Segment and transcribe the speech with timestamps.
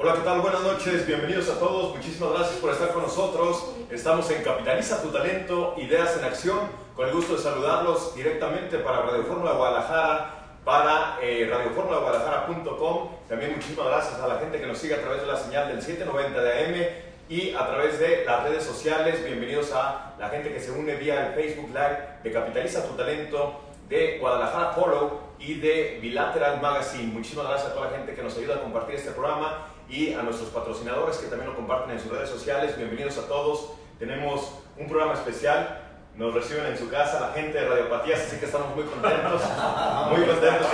[0.00, 0.40] Hola, ¿qué tal?
[0.40, 3.74] Buenas noches, bienvenidos a todos, muchísimas gracias por estar con nosotros.
[3.90, 6.60] Estamos en Capitaliza tu talento, ideas en acción,
[6.94, 13.08] con el gusto de saludarlos directamente para Radio Fórmula Guadalajara, para eh, radioformulaguadalajara.com.
[13.28, 15.82] También muchísimas gracias a la gente que nos sigue a través de la señal del
[15.82, 16.88] 790 de AM
[17.28, 19.24] y a través de las redes sociales.
[19.24, 23.62] Bienvenidos a la gente que se une vía el Facebook Live de Capitaliza tu talento,
[23.88, 27.12] de Guadalajara Follow y de Bilateral Magazine.
[27.12, 30.22] Muchísimas gracias a toda la gente que nos ayuda a compartir este programa y a
[30.22, 32.76] nuestros patrocinadores que también lo comparten en sus redes sociales.
[32.76, 33.70] Bienvenidos a todos.
[33.98, 35.82] Tenemos un programa especial.
[36.14, 39.40] Nos reciben en su casa la gente de Radiopatías, así que estamos muy contentos,
[40.10, 40.66] muy contentos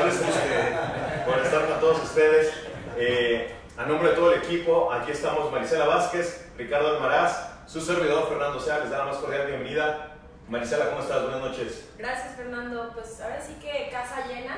[1.27, 2.53] por estar con todos ustedes.
[2.97, 8.29] Eh, a nombre de todo el equipo, aquí estamos Marisela Vázquez, Ricardo Almaraz, su servidor
[8.29, 10.13] Fernando Sea, les da la más cordial bienvenida.
[10.49, 11.23] Marisela, ¿cómo estás?
[11.23, 11.89] Buenas noches.
[11.99, 12.91] Gracias, Fernando.
[12.95, 14.57] Pues ahora sí que casa llena.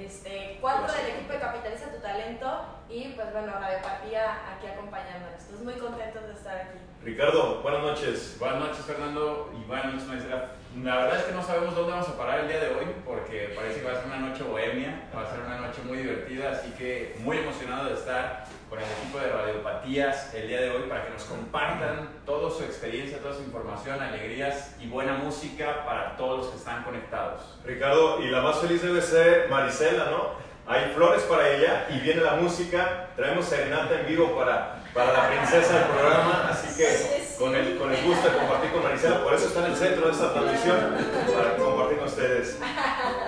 [0.00, 2.48] Este, cuatro del equipo de Capitaliza tu Talento
[2.88, 5.38] y pues bueno, Radiopatía aquí acompañándonos.
[5.38, 6.78] Estamos muy contentos de estar aquí.
[7.04, 8.36] Ricardo, buenas noches.
[8.38, 10.52] Buenas noches, Fernando, y buenas noches, Marisela.
[10.82, 13.52] La verdad es que no sabemos dónde vamos a parar el día de hoy, porque
[13.54, 16.52] parece que va a ser una noche bohemia, va a ser una noche muy divertida,
[16.52, 20.82] así que muy emocionado de estar con el equipo de Radiopatías el día de hoy
[20.88, 26.16] para que nos compartan toda su experiencia, toda su información, alegrías y buena música para
[26.16, 27.58] todos los que están conectados.
[27.64, 30.50] Ricardo, y la más feliz debe ser Marisela, ¿no?
[30.68, 35.28] Hay flores para ella y viene la música, traemos serenata en vivo para, para la
[35.28, 39.34] princesa del programa, así que con el, con el gusto de compartir con Marisela, por
[39.34, 40.96] eso está en el centro de esta transmisión,
[41.36, 42.60] para compartir con ustedes.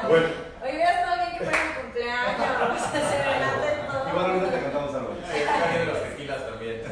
[0.09, 0.53] Bueno.
[0.63, 4.09] Hoy hubiera estado bien que fuera mi cumpleaños, serenata y todo.
[4.09, 5.11] Igualmente te cantamos algo.
[5.11, 6.83] de los tequilas también.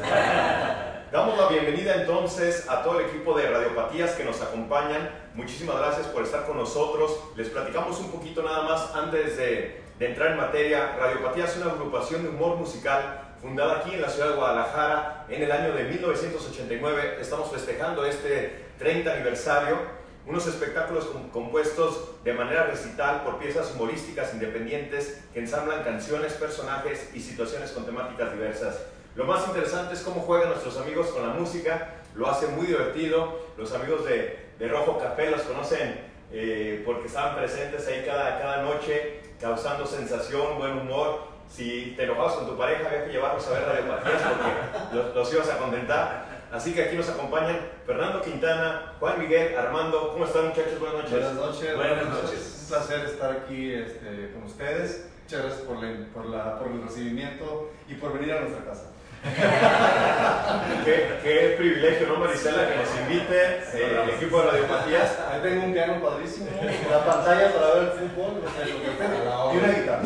[1.09, 5.09] Damos la bienvenida entonces a todo el equipo de Radiopatías que nos acompañan.
[5.35, 7.19] Muchísimas gracias por estar con nosotros.
[7.35, 10.95] Les platicamos un poquito nada más antes de, entrar en materia.
[10.97, 15.43] Radiopatías es una agrupación de humor musical fundada aquí en la ciudad de Guadalajara en
[15.43, 17.17] el año de 1989.
[17.19, 19.77] Estamos festejando este 30 aniversario.
[20.25, 27.19] Unos espectáculos compuestos de manera recital por piezas humorísticas independientes que ensamblan canciones, personajes y
[27.19, 28.77] situaciones con temáticas diversas.
[29.15, 33.39] Lo más interesante es cómo juegan nuestros amigos con la música, lo hacen muy divertido.
[33.57, 35.99] Los amigos de, de Rojo Café los conocen
[36.31, 42.35] eh, porque estaban presentes ahí cada, cada noche, causando sensación, buen humor si te enojabas
[42.35, 46.25] con tu pareja, había que llevarlos a ver radiopatías porque los, los, ibas a contentar.
[46.51, 50.11] Así que aquí nos acompañan Fernando Quintana, Juan Miguel, Armando.
[50.13, 50.79] ¿Cómo están, muchachos?
[50.79, 51.11] Buenas noches.
[51.11, 51.75] Buenas noches.
[51.75, 52.59] Buenas noches.
[52.61, 55.09] Un placer estar aquí este, con ustedes.
[55.23, 58.91] Muchas gracias por, la, por, la, por, el recibimiento y por venir a nuestra casa.
[60.83, 62.67] qué, qué, privilegio, ¿no, Marisela?
[62.67, 63.37] Que nos invite
[63.73, 65.19] eh, el equipo de Radiopatías.
[65.29, 66.47] Ahí tengo un piano padrísimo,
[66.89, 70.03] la pantalla para ver el fútbol y una guitarra.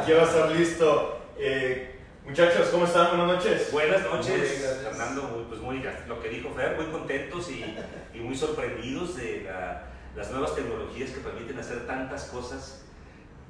[0.00, 1.18] Aquí va a estar listo.
[1.36, 3.08] Eh, muchachos, ¿cómo están?
[3.08, 3.72] Buenas noches.
[3.72, 5.46] Buenas noches, Fernando.
[5.48, 7.76] Pues muy, lo que dijo Fer, muy contentos y,
[8.14, 9.82] y muy sorprendidos de la,
[10.14, 12.84] las nuevas tecnologías que permiten hacer tantas cosas.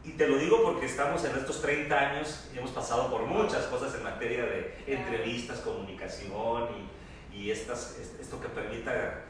[0.05, 3.65] Y te lo digo porque estamos en estos 30 años y hemos pasado por muchas
[3.67, 6.69] cosas en materia de entrevistas, comunicación
[7.33, 9.25] y, y estas, esto que permita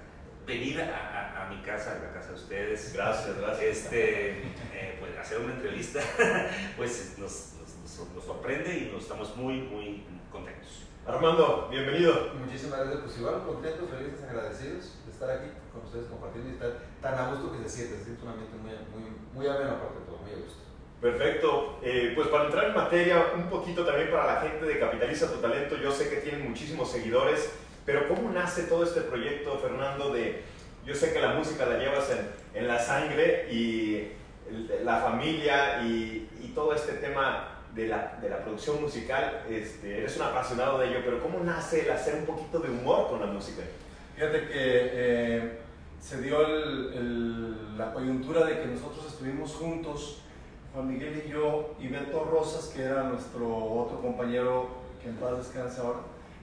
[0.47, 2.93] venir a, a, a, mi casa, a la casa de ustedes.
[2.95, 3.63] Gracias, gracias.
[3.63, 4.43] Este,
[4.73, 6.01] eh, pues hacer una entrevista,
[6.77, 10.90] pues nos, nos, nos, sorprende y nos estamos muy, muy contentos.
[11.07, 12.31] Armando, bienvenido.
[12.39, 16.73] Muchísimas gracias, pues igual contentos, felices, agradecidos de estar aquí con ustedes compartiendo y estar
[17.01, 20.01] tan a gusto que se siente, se siente un ambiente muy, muy, muy ameno aparte
[20.01, 20.61] de todo, muy a gusto.
[21.01, 21.79] Perfecto.
[21.83, 25.39] Eh, pues para entrar en materia, un poquito también para la gente de Capitaliza tu
[25.39, 27.51] Talento, yo sé que tienen muchísimos seguidores,
[27.87, 30.13] pero ¿cómo nace todo este proyecto, Fernando?
[30.13, 30.43] De,
[30.85, 34.13] yo sé que la música la llevas en, en la sangre y
[34.85, 40.17] la familia y, y, todo este tema de la, de la producción musical, este, eres
[40.17, 43.27] un apasionado de ello, pero ¿cómo nace el hacer un poquito de humor con la
[43.27, 43.63] música?
[44.17, 45.59] Fíjate que eh,
[46.01, 46.39] se dio
[47.77, 50.23] la coyuntura de que nosotros estuvimos juntos,
[50.75, 54.69] Juan Miguel y yo, y Beto Rosas, que era nuestro otro compañero
[55.03, 56.01] que en paz descansa ahora,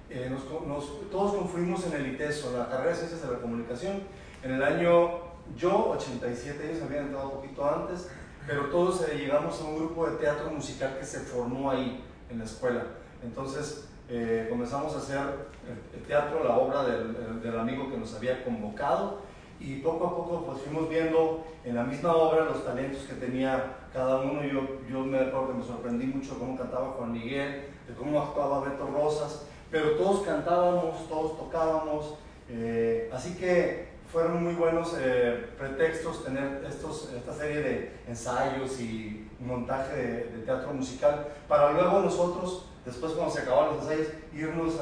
[0.10, 4.02] eh, nos, nos, todos confluimos en el ITESO, la carrera de Ciencias de la Comunicación.
[4.42, 5.20] En el año,
[5.58, 8.10] yo, 87, ellos habían entrado un poquito antes,
[8.48, 12.40] pero todos eh, llegamos a un grupo de teatro musical que se formó ahí, en
[12.40, 12.84] la escuela.
[13.22, 15.20] Entonces eh, comenzamos a hacer
[15.94, 19.20] el, teatro, la obra del, del, amigo que nos había convocado,
[19.60, 23.78] y poco a poco pues fuimos viendo en la misma obra los talentos que tenía
[23.92, 24.44] cada uno.
[24.44, 28.62] Yo, yo me acuerdo que me sorprendí mucho cómo cantaba Juan Miguel, de cómo actuaba
[28.62, 32.16] Beto Rosas, pero todos cantábamos, todos tocábamos,
[32.50, 39.30] eh, así que fueron muy buenos eh, pretextos tener estos, esta serie de ensayos y
[39.40, 44.76] montaje de, teatro musical para luego nosotros después cuando se acabaron los ensayos, irnos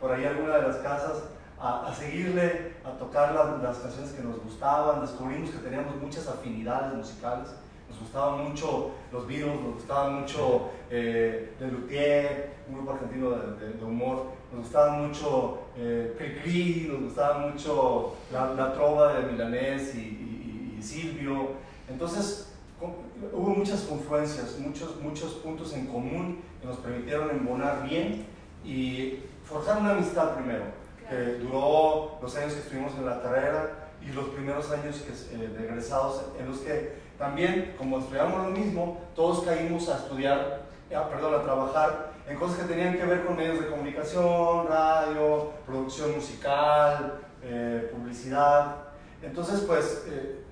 [0.00, 1.22] por ahí a alguna de las casas
[1.58, 6.28] a, a seguirle, a tocar las, las canciones que nos gustaban, descubrimos que teníamos muchas
[6.28, 7.48] afinidades musicales,
[7.88, 13.72] nos gustaban mucho los Beatles, nos gustaba mucho eh, Lelutier, un grupo argentino de, de-
[13.74, 19.94] de humor, nos gustaba mucho eh, Cricri, nos gustaba mucho la, la trova de Milanés
[19.94, 21.50] y, y- y Silvio.
[21.88, 22.94] Entonces, con-
[23.32, 28.26] hubo muchas confluencias, muchos, muchos puntos en común que nos permitieron embonar bien
[28.64, 30.64] y forjar una amistad primero,
[31.08, 35.48] que duró los años que estuvimos en la carrera y los primeros años que, eh,
[35.48, 40.60] de egresados en los que también, como estudiamos lo mismo, todos caímos a estudiar,
[40.94, 45.50] ah, perdón, a trabajar en cosas que tenían que ver con medios de comunicación, radio,
[45.66, 48.76] producción musical, eh, publicidad.
[49.22, 50.44] Entonces, pues, eh,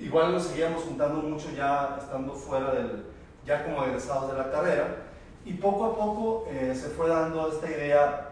[0.00, 3.06] igual nos seguíamos juntando mucho ya estando fuera del,
[3.46, 4.96] ya como egresados de la carrera.
[5.44, 8.30] Y poco a poco eh, se fue dando esta idea,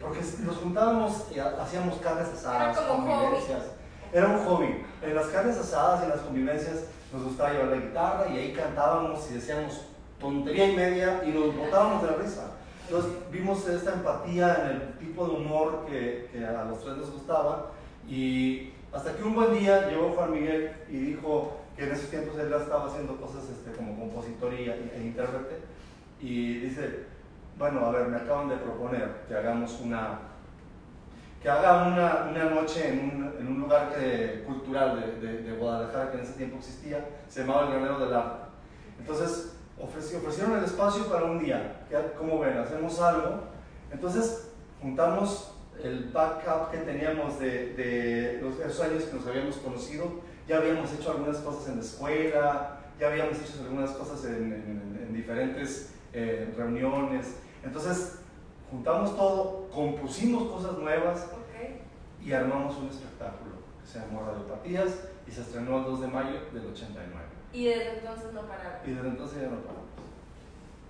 [0.00, 3.62] porque nos juntábamos y ha- hacíamos carnes asadas, convivencias.
[4.14, 4.68] Era un hobby.
[5.02, 8.52] En las carnes asadas y en las convivencias nos gustaba llevar la guitarra y ahí
[8.52, 9.86] cantábamos y decíamos
[10.20, 12.52] tontería y media y nos botábamos de la risa.
[12.86, 17.10] Entonces vimos esta empatía en el tipo de humor que, que a los tres nos
[17.10, 17.72] gustaba
[18.08, 22.38] y hasta que un buen día llegó Juan Miguel y dijo que en esos tiempos
[22.38, 25.56] él estaba haciendo cosas este, como compositor y, e intérprete
[26.20, 27.06] y dice,
[27.58, 30.20] bueno, a ver, me acaban de proponer que hagamos una,
[31.44, 35.56] que haga una, una noche en un, en un lugar que- cultural de, de- de
[35.58, 38.46] Guadalajara que en ese tiempo existía, se llamaba El Granero del Arte.
[38.98, 41.84] Entonces ofreci- ofrecieron el espacio para un día,
[42.16, 43.42] como ven, hacemos algo.
[43.92, 44.48] Entonces
[44.80, 45.52] juntamos
[45.82, 50.12] el backup que teníamos de, de los, esos años que nos habíamos conocido,
[50.48, 54.98] ya habíamos hecho algunas cosas en la escuela, ya habíamos hecho algunas cosas en, en-
[55.08, 57.34] en diferentes eh, reuniones.
[57.62, 58.20] Entonces
[58.74, 62.24] juntamos todo, compusimos cosas nuevas Ok.
[62.24, 64.90] y armamos un espectáculo que se llamó Radiopatías
[65.28, 67.24] y se estrenó el 2 de mayo del 89.
[67.52, 68.80] Y desde entonces no pararon.
[68.84, 69.84] Y desde entonces ya no paramos.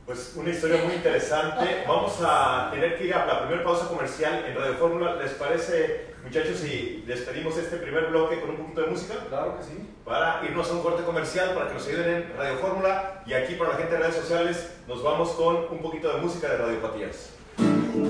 [0.06, 1.84] Pues una historia muy interesante.
[1.86, 5.16] Vamos a tener que ir a la primera pausa comercial en Radio Fórmula.
[5.16, 9.14] ¿Les parece, muchachos, si despedimos este primer bloque con un poquito de música?
[9.28, 9.90] Claro que sí.
[10.04, 13.22] Para irnos a un corte comercial, para que nos ayuden en Radio Fórmula.
[13.26, 16.48] Y aquí para la gente de redes sociales, nos vamos con un poquito de música
[16.48, 17.30] de Radiopatías.
[17.94, 18.00] ¡Qué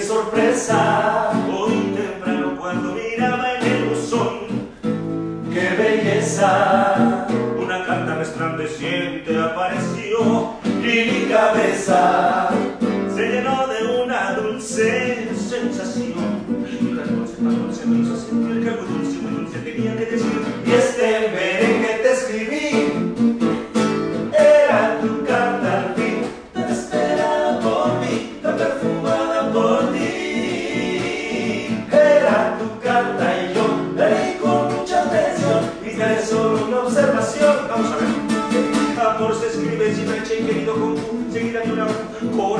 [0.00, 1.30] sorpresa!
[1.50, 4.68] Hoy temprano cuando miraba en el buzón,
[5.50, 7.26] ¡qué belleza!
[7.58, 12.50] Una carta resplandeciente apareció y mi cabeza
[13.14, 16.42] se llenó de una dulce sensación.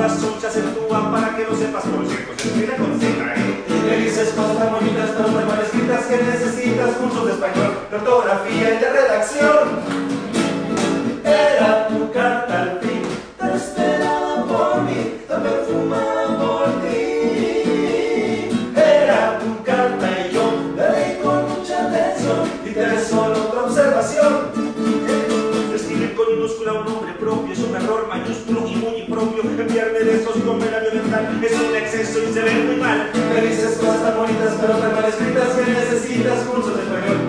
[0.02, 0.04] U.
[0.04, 2.32] Corazón se acentúa para que lo sepas por cierto.
[2.36, 4.02] Se escribe con Z, ¿eh?
[4.02, 8.78] Dices cosas bonitas, pero tan mal escritas que necesitas cursos de español, de ortografía y
[8.78, 10.21] de redacción.
[30.60, 33.10] Es un exceso y se ve muy mal.
[33.42, 37.21] Dices cosas tan bonitas pero tan mal escritas que necesitas cursos de español,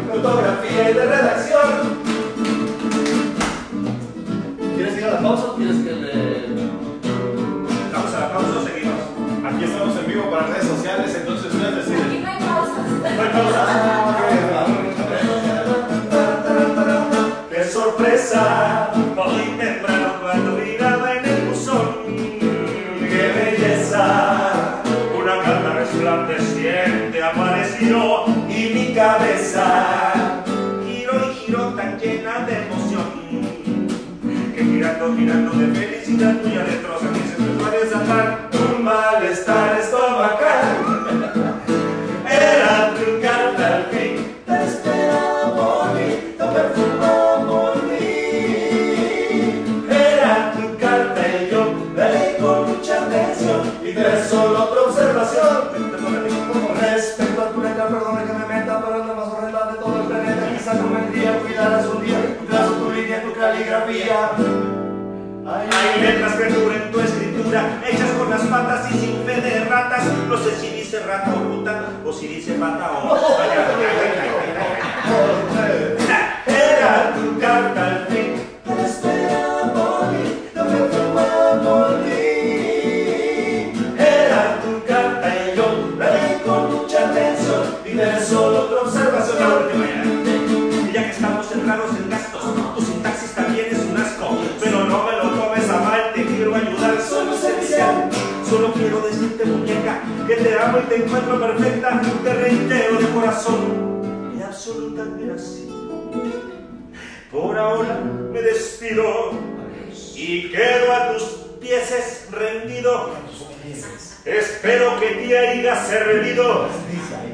[114.25, 116.67] Espero que te haya servido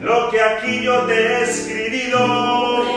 [0.01, 2.89] lo que aquí yo te he escribido.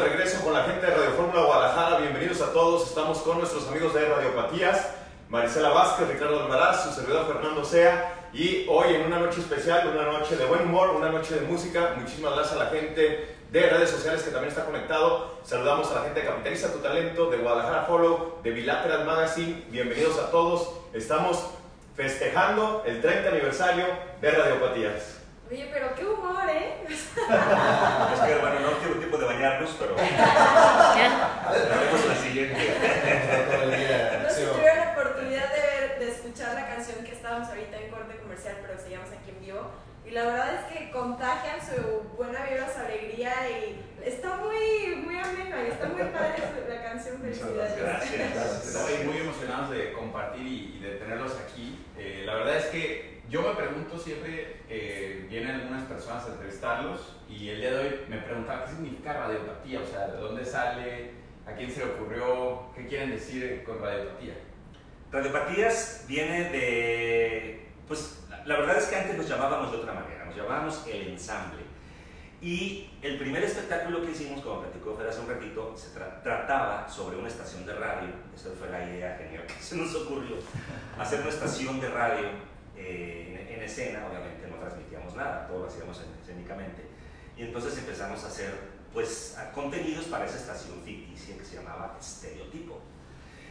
[0.00, 1.98] De regreso con la gente de Radio Fórmula Guadalajara.
[1.98, 2.86] Bienvenidos a todos.
[2.86, 4.90] Estamos con nuestros amigos de Radiopatías,
[5.28, 8.30] Marisela Vázquez, Ricardo Almaraz, su servidor Fernando Sea.
[8.32, 11.94] Y hoy en una noche especial, una noche de buen humor, una noche de música.
[11.98, 15.38] Muchísimas gracias a la gente de redes sociales que también está conectado.
[15.42, 19.64] Saludamos a la gente de Capitaliza tu Talento, de Guadalajara Follow, de Bilateral Magazine.
[19.70, 20.70] Bienvenidos a todos.
[20.92, 21.44] Estamos
[21.96, 23.86] festejando el 30 aniversario
[24.20, 25.17] de Radiopatías.
[25.50, 26.74] Oye, pero qué humor, ¿eh?
[26.88, 29.96] Es que, bueno, no quiero tiempo de bañarnos, pero.
[29.98, 32.74] Haremos la siguiente.
[33.50, 37.02] Todo el día, No sé si tuvieron la oportunidad de, ver, de escuchar la canción
[37.04, 39.70] que estábamos ahorita en corte comercial, pero seguimos aquí en vivo.
[40.04, 45.18] Y la verdad es que contagian su buena vibra, su alegría y está muy, muy
[45.18, 47.18] amena y está muy padre su- la canción.
[47.20, 47.76] Felicidades.
[47.78, 48.66] Gracias.
[48.76, 51.84] Estoy muy emocionados de compartir y, y de tenerlos aquí.
[51.98, 57.16] Eh, la verdad es que yo me pregunto siempre, eh, vienen algunas personas a entrevistarlos
[57.28, 61.10] y el día de hoy me preguntaba qué significa radiopatía, o sea, de dónde sale,
[61.46, 64.34] a quién se le ocurrió, qué quieren decir con radiopatía.
[65.10, 67.66] Radiopatías viene de.
[67.86, 71.62] Pues la- verdad es que antes nos llamábamos de otra manera, nos llamábamos el ensamble.
[72.40, 76.88] Y el primer espectáculo que hicimos, como platicó Fer hace un ratito, se tra- trataba
[76.88, 78.10] sobre una estación de radio.
[78.34, 80.36] Esa fue la idea genial que se nos ocurrió.
[80.98, 82.28] Hacer una estación de radio
[82.78, 86.82] eh, en, en escena, obviamente no transmitíamos nada, todo lo hacíamos en- escénicamente.
[87.36, 88.52] Y entonces empezamos a hacer
[88.92, 92.80] pues, contenidos para esa estación ficticia que se llamaba Estereotipo.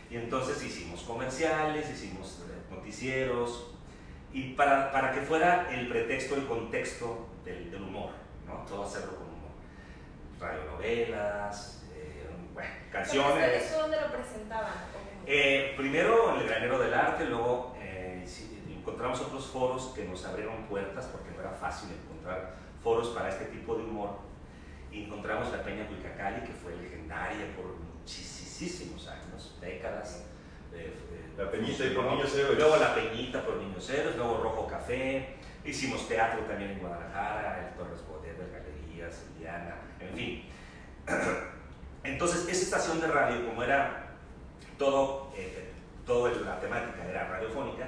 [0.09, 3.71] Y entonces hicimos comerciales, hicimos eh, noticieros,
[4.33, 8.11] y para, para que fuera el pretexto, el contexto del, del humor,
[8.45, 8.65] ¿no?
[8.65, 9.51] Todo hacerlo con humor.
[10.39, 13.63] Radionovelas, eh, bueno, canciones.
[13.63, 14.73] ¿Eso dónde lo presentaban?
[15.25, 17.75] Eh, primero en el granero del arte, luego
[18.87, 23.45] encontramos otros foros que nos abrieron puertas porque no era fácil encontrar foros para este
[23.45, 24.11] tipo de humor.
[24.91, 30.23] Y encontramos la Peña Cuicacali, que fue legendaria por muchísimos años, décadas.
[30.73, 32.05] Eh, eh, La Peñita y por.
[32.05, 32.57] Niños Héroes.
[32.57, 35.35] Luego la Peñita por Niños Héroes, luego Rojo Café.
[35.65, 40.43] Hicimos teatro también en Guadalajara, el Torres Bodet, Galerías, Indiana, en fin.
[42.03, 44.07] Entonces, esa estación de radio, como era
[44.77, 45.71] todo, eh,
[46.05, 47.85] todo el- la temática era radiofónica,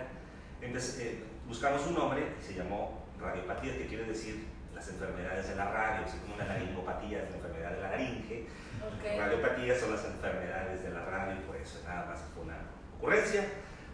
[0.62, 5.56] empe- eh, buscamos un nombre y se llamó radiopatía, que quiere decir las enfermedades de
[5.56, 8.46] la radio, así como una laringopatía es la enfermedad de la laringe,
[8.80, 9.18] Ok.
[9.20, 12.58] radiopatías son las enfermedades de la radio, por eso nada más fue una
[12.98, 13.46] ocurrencia.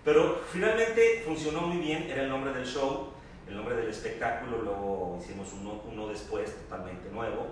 [0.04, 3.14] Pero finalmente funcionó muy bien, era el nombre del show,
[3.48, 7.48] el nombre del espectáculo, luego hicimos uno, uno después totalmente nuevo,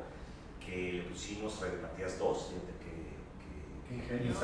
[0.63, 4.33] que le pusimos Radiopatías 2, fíjate que, que Qué ingenio.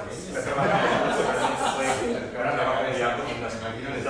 [2.39, 4.03] Ahora ya con máquinas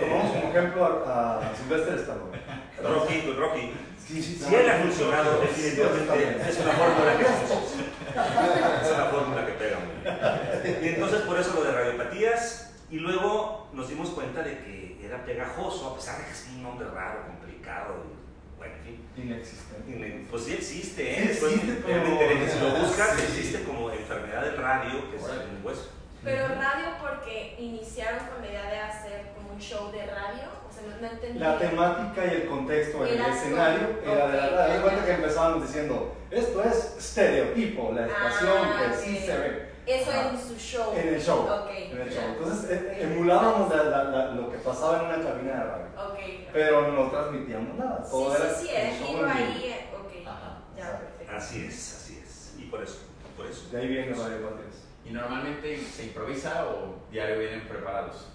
[0.00, 2.38] tomamos como ejemplo a, Silvestre Stallone.
[2.82, 3.72] Rocky, Rocky.
[3.98, 8.80] Si él ha funcionado, definitivamente es una fórmula que funciona.
[8.82, 10.86] Es una fórmula que pega muy.
[10.86, 12.64] Y entonces por eso lo de radiopatías.
[12.90, 16.62] Y luego nos dimos cuenta de que era pegajoso, a pesar de que es un
[16.62, 18.17] nombre raro, complicado.
[18.58, 19.04] Bueno, en fin.
[19.16, 20.26] Inexistente.
[20.30, 21.22] Pues sí existe, ¿eh?
[21.22, 23.22] Sí Después existe, me pero- si lo buscas, Sí.
[23.22, 25.42] existe como enfermedad del radio, que es Órale.
[25.44, 25.90] el hueso.
[26.24, 30.72] Pero radio porque iniciaron con la idea de hacer como un show de radio, o
[30.72, 31.38] sea, no, no entendí.
[31.38, 34.12] La temática y el contexto en el escenario todo.
[34.12, 34.74] era de la radio.
[34.74, 39.00] Haz cuenta que empezábamos diciendo, esto es estereotipo, la estación Ah, que ok.
[39.04, 39.67] sí se ve.
[39.88, 40.30] Eso Ajá.
[40.30, 40.92] en su show.
[40.94, 41.40] En el show.
[41.48, 41.70] Ok.
[41.70, 42.24] En el show.
[42.28, 45.86] Entonces eh, emulábamos la- la- la- lo que pasaba en una cabina de radio.
[46.10, 46.18] Ok.
[46.52, 48.04] Pero no transmitíamos nada.
[48.04, 49.86] Sí, Todo era sí, sí, el show ahí.
[49.98, 50.26] Ok.
[50.28, 51.32] Ajá, Ya, perfecto.
[51.36, 52.54] Así es, así es.
[52.58, 52.98] Y por eso,
[53.36, 53.68] por eso.
[53.70, 54.84] De ahí viene Radio Guardias.
[55.06, 58.26] ¿Y normalmente se improvisa o diario vienen preparados?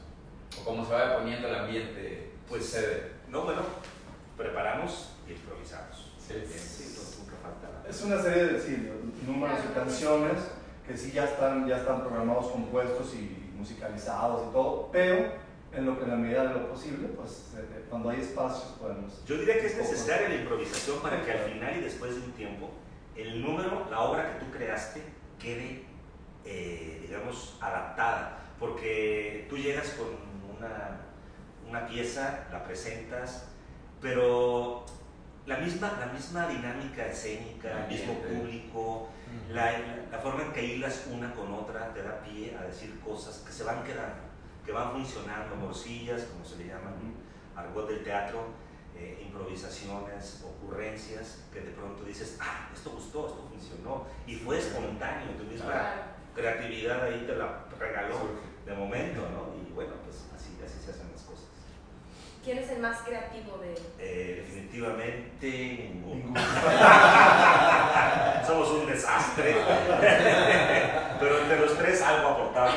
[0.60, 2.31] ¿O cómo se va poniendo el ambiente?
[2.50, 3.12] Pues, sucede.
[3.29, 3.62] No, bueno,
[4.38, 6.12] preparamos y improvisamos.
[6.19, 6.33] Sí.
[6.48, 7.89] Sí, no, nunca falta nada.
[7.89, 8.89] Es una serie de sí,
[9.27, 10.38] números y canciones
[10.87, 15.31] que sí ya están, ya están programados, compuestos y musicalizados y todo, pero
[15.71, 19.23] en, lo, en la medida de lo posible, pues eh, cuando hay espacios podemos...
[19.25, 22.31] Yo diría que es necesaria la improvisación para que al final y después de un
[22.33, 22.69] tiempo
[23.15, 25.01] el número, la obra que tú creaste,
[25.39, 25.83] quede,
[26.45, 28.39] eh, digamos, adaptada.
[28.59, 30.07] Porque tú llegas con
[30.57, 31.01] una,
[31.67, 33.49] una pieza, la presentas,
[34.01, 34.85] pero
[35.45, 39.09] la misma, la misma dinámica escénica, el mismo público,
[39.49, 39.71] la,
[40.11, 43.51] la forma en que hilas una con otra te da pie a decir cosas que
[43.51, 44.23] se van quedando,
[44.65, 46.93] que van funcionando, morcillas, como se le llaman,
[47.55, 48.47] argot del teatro,
[48.95, 55.35] eh, improvisaciones, ocurrencias, que de pronto dices, ah, esto gustó, esto funcionó, y fue espontáneo,
[55.37, 58.17] tu misma creatividad ahí te la regaló
[58.65, 59.53] de momento, ¿no?
[59.61, 61.12] Y bueno, pues así, así se hacen.
[62.43, 66.33] ¿Quién es el más creativo de Eh, definitivamente ninguno.
[68.45, 69.55] Somos un desastre.
[71.19, 72.73] Pero entre los tres algo aportamos.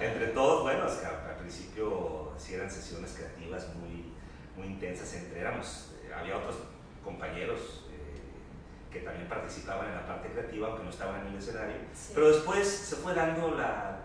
[0.00, 4.12] entre todos, bueno, es que al, al principio sí eran sesiones creativas muy,
[4.56, 5.12] muy intensas.
[5.14, 6.56] Entre éramos, eh, había otros
[7.02, 8.20] compañeros eh,
[8.92, 11.76] que también participaban en la parte creativa, aunque no estaban en el escenario.
[11.92, 12.12] Sí.
[12.14, 13.98] Pero después se fue dando la.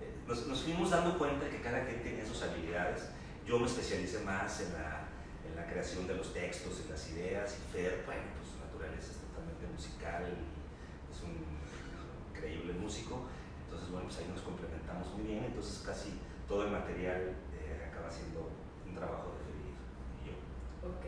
[0.00, 3.08] eh, Nos, nos fuimos dando cuenta que cada quien tenía sus habilidades.
[3.46, 5.06] Yo me especialicé más en la,
[5.48, 9.12] en la creación de los textos, en las ideas, y Fer, bueno, pues su naturaleza
[9.12, 10.34] es totalmente musical,
[11.08, 11.46] es un
[12.34, 13.22] increíble músico.
[13.64, 15.44] Entonces, bueno, pues ahí nos complementamos muy bien.
[15.44, 18.50] Entonces, casi todo el material eh, acaba siendo
[18.84, 20.34] un trabajo de Fer y yo.
[20.90, 21.04] Ok,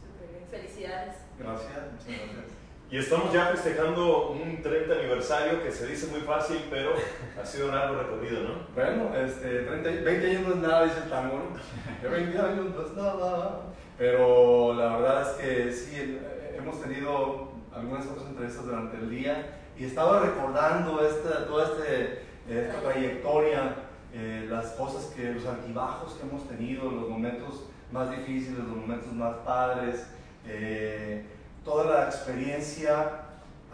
[0.00, 0.48] súper bien.
[0.48, 1.16] Felicidades.
[1.38, 2.67] Gracias, muchas gracias.
[2.90, 6.92] Y estamos ya festejando un 30 aniversario que se dice muy fácil, pero
[7.38, 8.54] ha sido un largo recorrido, ¿no?
[8.74, 12.00] Bueno, este, 30, 20 años no es nada, dice el tango, ¿no?
[12.00, 13.60] Que 20 años no es nada.
[13.98, 16.18] Pero la verdad es que sí,
[16.56, 22.80] hemos tenido algunas otras entrevistas durante el día y estaba recordando esta, toda este, esta
[22.80, 23.74] trayectoria,
[24.14, 29.12] eh, las cosas que, los altibajos que hemos tenido, los momentos más difíciles, los momentos
[29.12, 30.06] más padres,
[30.46, 31.26] eh,
[31.64, 33.22] toda la experiencia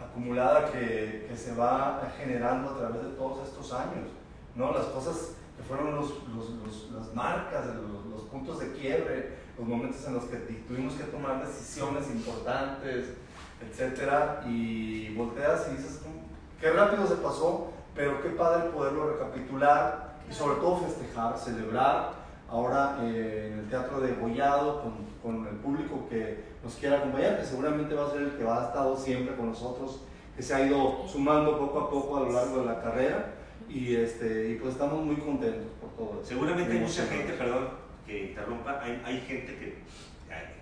[0.01, 4.09] acumulada que, que se va generando a través de todos estos años,
[4.55, 4.71] ¿no?
[4.71, 9.67] Las cosas que fueron los, los- los- las marcas, los, los puntos de quiebre, los
[9.67, 13.13] momentos en los que tuvimos que tomar decisiones importantes,
[13.61, 20.15] etcétera, y volteas y dices, "Mm, qué rápido se pasó, pero qué padre poderlo recapitular
[20.29, 22.11] y sobre todo festejar, celebrar
[22.49, 24.93] ahora eh, en el Teatro de Gollado con,
[25.23, 28.63] con el público que nos quiera acompañar, que seguramente va a ser el que va
[28.63, 30.01] a estado siempre con nosotros,
[30.35, 33.33] que se ha ido sumando poco a poco a lo largo de la carrera
[33.69, 36.29] y, este, y pues estamos muy contentos por todo eso.
[36.29, 37.69] Seguramente hay mucha gente, perdón,
[38.05, 39.77] que interrumpa, hay, hay gente que,
[40.33, 40.55] hay,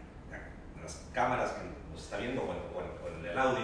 [0.81, 1.61] las cámaras que
[1.91, 3.63] nos está viendo, bueno, bueno, o en el audio,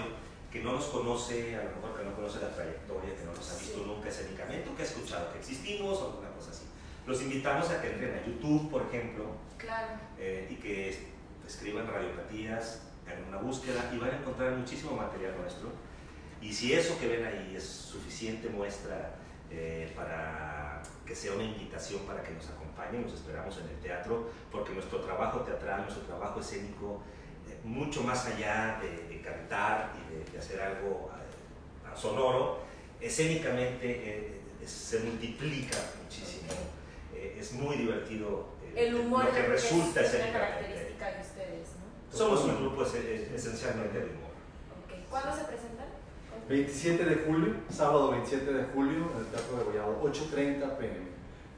[0.50, 3.52] que no nos conoce, a lo mejor que no conoce la trayectoria, que no nos
[3.52, 3.84] ha visto Sí.
[3.86, 6.64] nunca escénicamente, o que ha escuchado que existimos o alguna cosa así.
[7.06, 9.26] Los invitamos a que entren a YouTube, por ejemplo,
[9.58, 9.88] Claro.
[10.18, 11.19] eh, y que
[11.50, 15.70] escriban radiopatías, hagan una búsqueda y van a encontrar muchísimo material nuestro.
[16.42, 19.16] Y si eso que ven ahí es suficiente muestra
[19.52, 24.30] eh, para que sea una invitación para que nos acompañen, los esperamos en el teatro,
[24.52, 27.02] porque nuestro trabajo teatral, nuestro trabajo escénico,
[27.50, 32.60] eh, mucho más allá de, cantar y de, hacer algo eh, sonoro,
[33.02, 36.52] escénicamente es- se multiplica muchísimo.
[37.22, 41.68] Eh, es muy divertido eh, El humor lo que resulta es una característica de ustedes,
[41.76, 42.18] ¿no?
[42.18, 44.32] Somos un grupo es- es- esencialmente de humor.
[44.86, 45.10] Ok.
[45.10, 45.88] ¿Cuándo se presentan?
[46.48, 51.10] 27 de julio, sábado 27 de julio, en el Teatro de Gollado, 8.30 pm.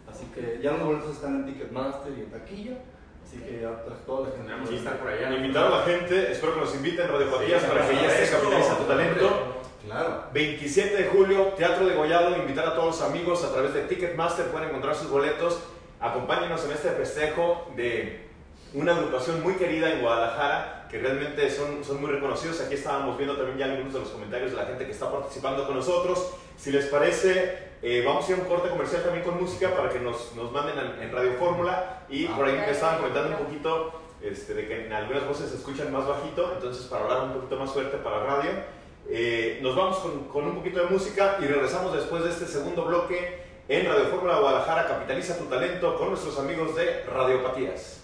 [0.09, 2.77] Así que ya los boletos están en Ticketmaster y en taquilla,
[3.25, 3.71] así que ya
[4.05, 4.69] toda la gente...
[4.69, 5.31] Que estar por allá.
[5.33, 8.23] Invitar a la gente, espero que nos inviten Radio Patías Sí, para que ya esté
[8.23, 9.60] esto, Capitaliza tu talento.
[9.85, 10.25] Claro.
[10.33, 14.47] 27 de julio, Teatro de Gollado, invitar a todos los amigos a través de Ticketmaster,
[14.47, 15.59] pueden encontrar sus boletos.
[15.99, 18.27] Acompáñenos en este festejo de
[18.73, 22.61] una agrupación muy querida en Guadalajara, que realmente son, son muy reconocidos.
[22.61, 25.65] Aquí estábamos viendo también ya algunos de los comentarios de la gente que está participando
[25.65, 26.31] con nosotros.
[26.57, 29.89] Si les parece, eh, vamos a ir a un corte comercial también con música para
[29.89, 32.03] que nos, nos manden en, en Radio Fórmula.
[32.09, 35.55] Y por ahí me estaban comentando un poquito este, de que en algunas voces se
[35.55, 38.51] escuchan más bajito, entonces para hablar un poquito más fuerte para radio.
[39.09, 39.97] Eh, nos vamos
[40.31, 44.39] con, un poquito de música y regresamos después de este segundo bloque en Radio Fórmula
[44.39, 44.87] Guadalajara.
[44.87, 48.01] Capitaliza tu talento con nuestros amigos de Radiopatías.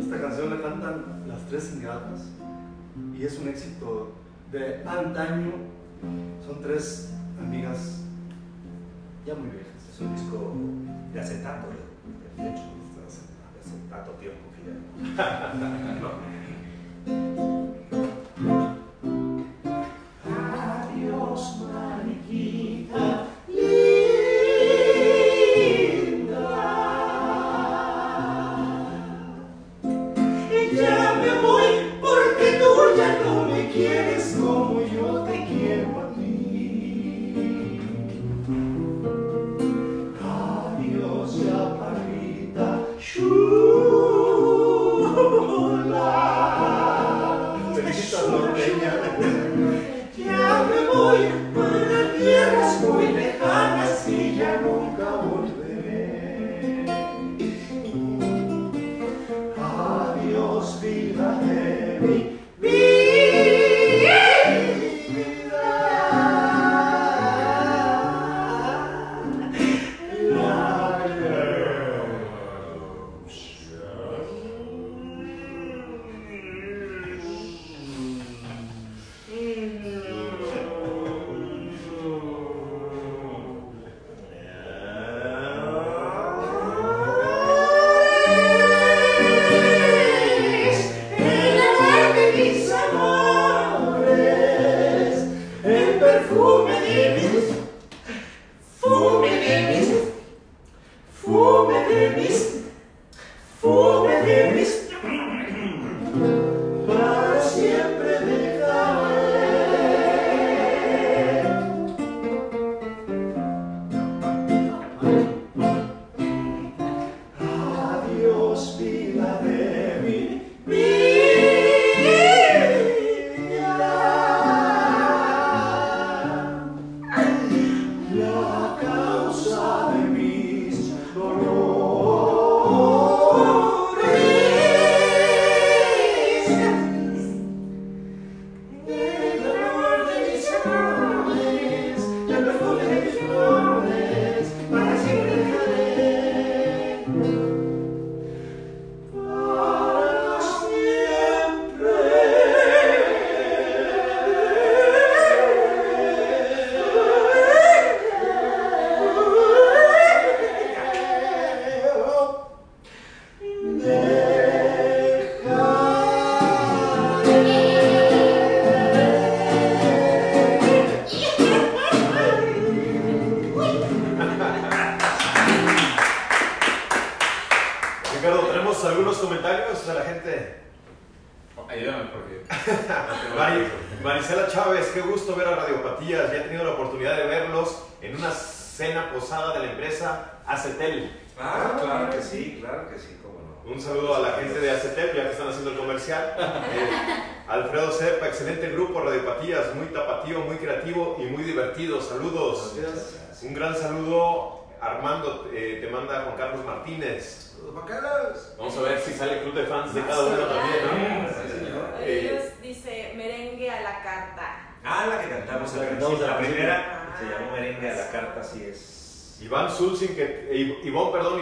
[0.00, 2.28] Esta canción la cantan las tres ingratas
[3.18, 4.12] y es un éxito
[4.52, 5.52] de antaño.
[6.46, 8.04] Son tres amigas
[9.26, 9.80] ya muy viejas.
[9.92, 10.54] Es un disco
[11.12, 14.78] de acetato, de, de hecho, de acetato tiempo, Fidel.
[15.18, 16.12] Adiós,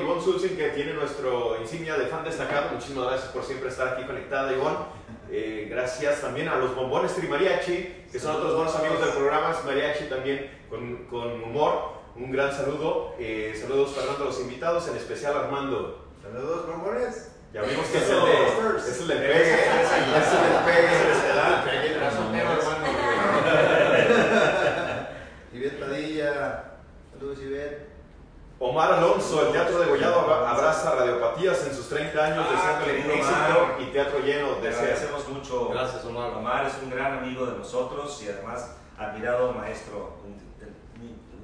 [0.09, 2.71] Ivonne, Sulzin, que tiene nuestro insignia de fan destacado.
[2.73, 4.79] Muchísimas gracias por siempre estar aquí conectada, Ivonne.
[5.31, 9.51] Eh, gracias también a los bombones Trimariachi, que son otros buenos amigos del programa.
[9.51, 11.99] Es Mariachi también con, con humor.
[12.17, 13.17] Un gran saludo.
[13.19, 16.09] Eh, saludos Fernando a los invitados, en especial Armando.
[16.23, 17.33] Saludos, bombones.
[17.53, 18.47] Ya vimos que es el de,
[18.79, 19.43] es el de pegue.
[19.43, 20.87] Es el del pegue.
[20.87, 21.03] Es
[22.17, 22.33] el
[25.53, 26.65] de Ivette Padilla.
[27.13, 27.88] Saludos, Ivette.
[28.61, 32.97] Omar Alonso, el Teatro de Gollado abra- abraza radiopatías en sus 30 años, Ah, deseándole
[32.97, 34.49] querido éxito y teatro lleno.
[34.57, 35.69] Agradecemos mucho.
[35.69, 36.31] Gracias, Omar.
[36.31, 40.33] Omar es un gran amigo de nosotros y además admirado maestro, un,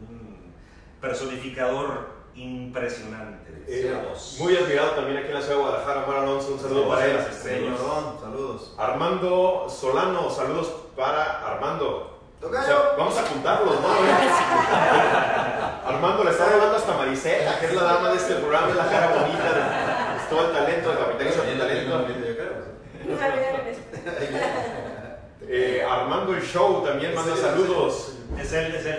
[0.09, 0.53] un
[1.01, 3.97] personificador impresionante de Eh,
[4.41, 7.19] muy admirado también aquí en la ciudad de Guadalajara, Omar Alonso, un saludo para él.
[7.33, 8.75] Señor Don, saludos.
[8.77, 12.14] Armando Solano, saludos para Armando.
[12.45, 13.89] O sea, vamos a apuntarlos, ¿no?
[15.87, 18.89] Armando le está hablando hasta Marisela, que es la dama de este programa, es la
[18.89, 19.63] cara bonita de
[20.29, 22.07] todo el talento de Capitaliza tu Talento.
[25.47, 28.13] Eh, Armando el Show también manda saludos.
[28.41, 28.99] Es él, es él.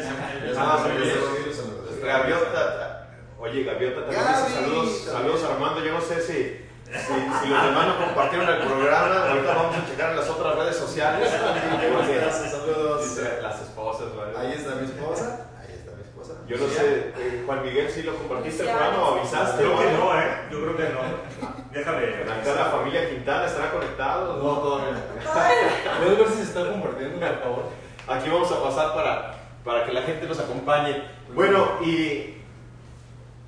[0.58, 0.80] Ah.
[2.04, 3.08] Gaviota,
[3.40, 5.84] oye, Gaviota también dice saludos, saludos Armando.
[5.84, 9.30] Yo no sé si, si, si los demás no compartieron el programa.
[9.30, 11.30] Ahorita vamos a checar en las otras redes sociales.
[12.52, 13.04] Saludos.
[13.04, 14.38] Dice, las esposas, ¿vale?
[14.38, 15.48] Ahí está mi esposa.
[15.60, 16.34] Ahí está mi esposa.
[16.48, 19.64] Yo no sé, eh, Juan Miguel, si lo compartiste el programa o avisaste.
[19.64, 19.98] Creo que ¿no?
[19.98, 20.38] no, ¿eh?
[20.52, 21.00] Yo creo que no.
[21.72, 22.06] Déjame.
[22.06, 24.44] Acá la familia Quintana estará conectados.
[24.44, 25.04] No, todavía.
[26.00, 27.64] ¿Puedes ver si se está compartiendo, por favor?
[28.08, 31.04] Aquí vamos a pasar para, para que la gente nos acompañe.
[31.34, 32.38] Bueno, y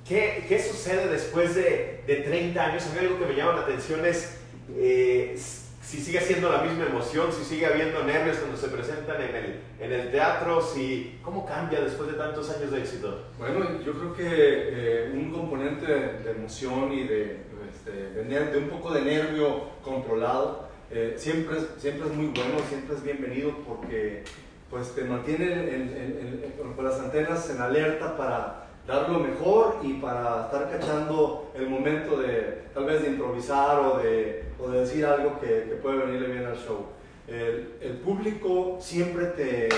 [0.08, 2.86] ¿qué, qué sucede después de, de 30 años?
[2.86, 4.38] A mí algo que me llama la atención es
[4.76, 5.36] eh,
[5.82, 9.60] si sigue siendo la misma emoción, si sigue habiendo nervios cuando se presentan en el,
[9.80, 13.24] en el teatro, si, ¿cómo cambia después de tantos años de éxito?
[13.38, 17.38] Bueno, yo creo que eh, un componente de, de emoción y de,
[17.70, 17.90] este,
[18.22, 23.02] de un poco de nervio controlado eh, siempre, es, siempre es muy bueno, siempre es
[23.02, 24.24] bienvenido porque
[24.70, 29.18] pues, te mantiene en- en- en- en- con las antenas en alerta para dar lo
[29.18, 34.70] mejor y para estar cachando el momento de tal vez de improvisar o de, o
[34.70, 36.86] de decir algo que, que puede venirle bien al show.
[37.28, 39.68] El, el público siempre te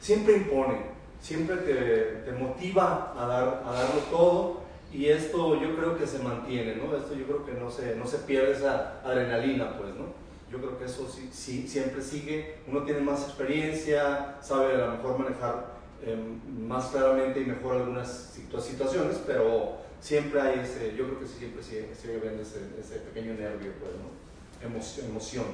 [0.00, 0.78] siempre impone,
[1.20, 1.76] siempre te,
[2.24, 4.60] te motiva a, dar, a darlo todo
[4.92, 6.96] y esto yo creo que se mantiene, ¿no?
[6.96, 10.06] Esto yo creo que no se, no se pierde esa adrenalina, pues, ¿no?
[10.50, 14.92] Yo creo que eso sí, sí, siempre sigue, uno tiene más experiencia, sabe a lo
[14.96, 16.16] mejor manejar eh,
[16.58, 21.62] más claramente y mejor algunas situa- situaciones, pero siempre hay ese, yo creo que siempre
[21.62, 24.66] sigue, sigue habiendo ese, ese pequeño nervio, pues, ¿no?
[24.66, 25.06] Emoción.
[25.06, 25.44] emoción.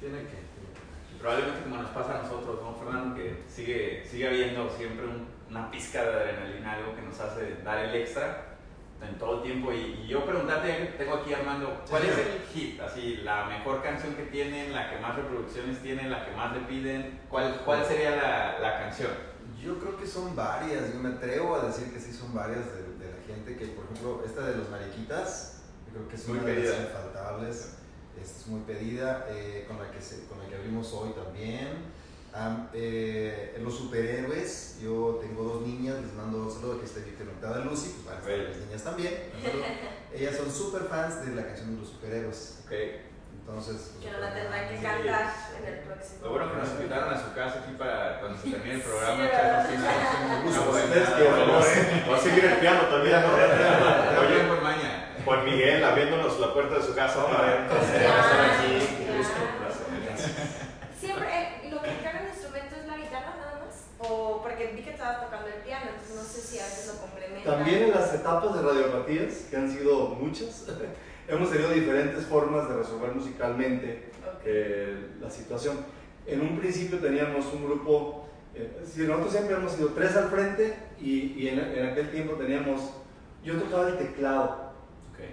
[0.00, 0.54] Tiene que.
[1.20, 3.14] Probablemente como nos pasa a nosotros, ¿no, Fernando?
[3.16, 7.78] Que sigue, sigue habiendo siempre un- una pizca de adrenalina, algo que nos hace dar
[7.84, 8.56] el extra
[9.06, 9.72] en todo el tiempo.
[9.72, 12.30] Y, y yo preguntarte, tengo aquí Armando, ¿cuál Sí, es señor.
[12.32, 12.80] el hit?
[12.80, 16.60] Así, la mejor canción que tienen, la que más reproducciones tienen, la que más le
[16.62, 17.20] piden.
[17.30, 19.10] ¿Cuál, cuál sería la, la canción?
[19.64, 22.82] Yo creo que son varias, yo me atrevo a decir que sí son varias de,
[23.04, 26.38] de la gente que, por ejemplo, esta de los mariquitas, yo creo que es Muy
[26.38, 26.70] una de pedida.
[26.72, 27.68] las infaltables,
[28.22, 32.04] es muy pedida, eh, con, la que se- con la que abrimos hoy también.
[32.34, 37.12] Am- eh, los superhéroes, yo tengo dos niñas, les mando un saludo, aquí está mi
[37.12, 39.14] conectada Lucy, pues van a estar mis niñas también.
[40.12, 43.13] Ellas son super fans de la canción de los superhéroes, Okay.
[43.46, 43.92] Entonces...
[43.92, 44.82] pues, Que no la tendrán que Sí.
[44.82, 46.18] cantar en el próximo.
[46.24, 49.16] Lo bueno que nos invitaron a su casa aquí para cuando se termine el programa.
[49.16, 53.28] Sí, Ustedes buena- que va a seguir el piano también, ¿no?
[53.32, 55.10] Oye, por maña.
[55.24, 58.72] Juan Miguel abriéndonos la puerta de su casa para estar aquí.
[58.78, 59.84] Qué gusto, un placer.
[60.98, 61.28] Siempre,
[61.64, 63.84] eh, lo que carga el instrumento es la guitarra nada más.
[63.98, 67.00] O porque vi que estabas tocando el piano, entonces no sé si a veces lo
[67.00, 67.54] complementan.
[67.54, 70.66] También en las etapas de radiopatías, que han sido muchas,
[71.28, 74.10] hemos tenido diferentes formas de resolver musicalmente
[74.44, 75.78] eh, la situación.
[76.26, 80.74] En un principio teníamos un grupo, eh, si nosotros siempre hemos sido tres al frente
[81.00, 82.80] y, y en, en aquel tiempo teníamos,
[83.44, 84.72] yo tocaba el teclado,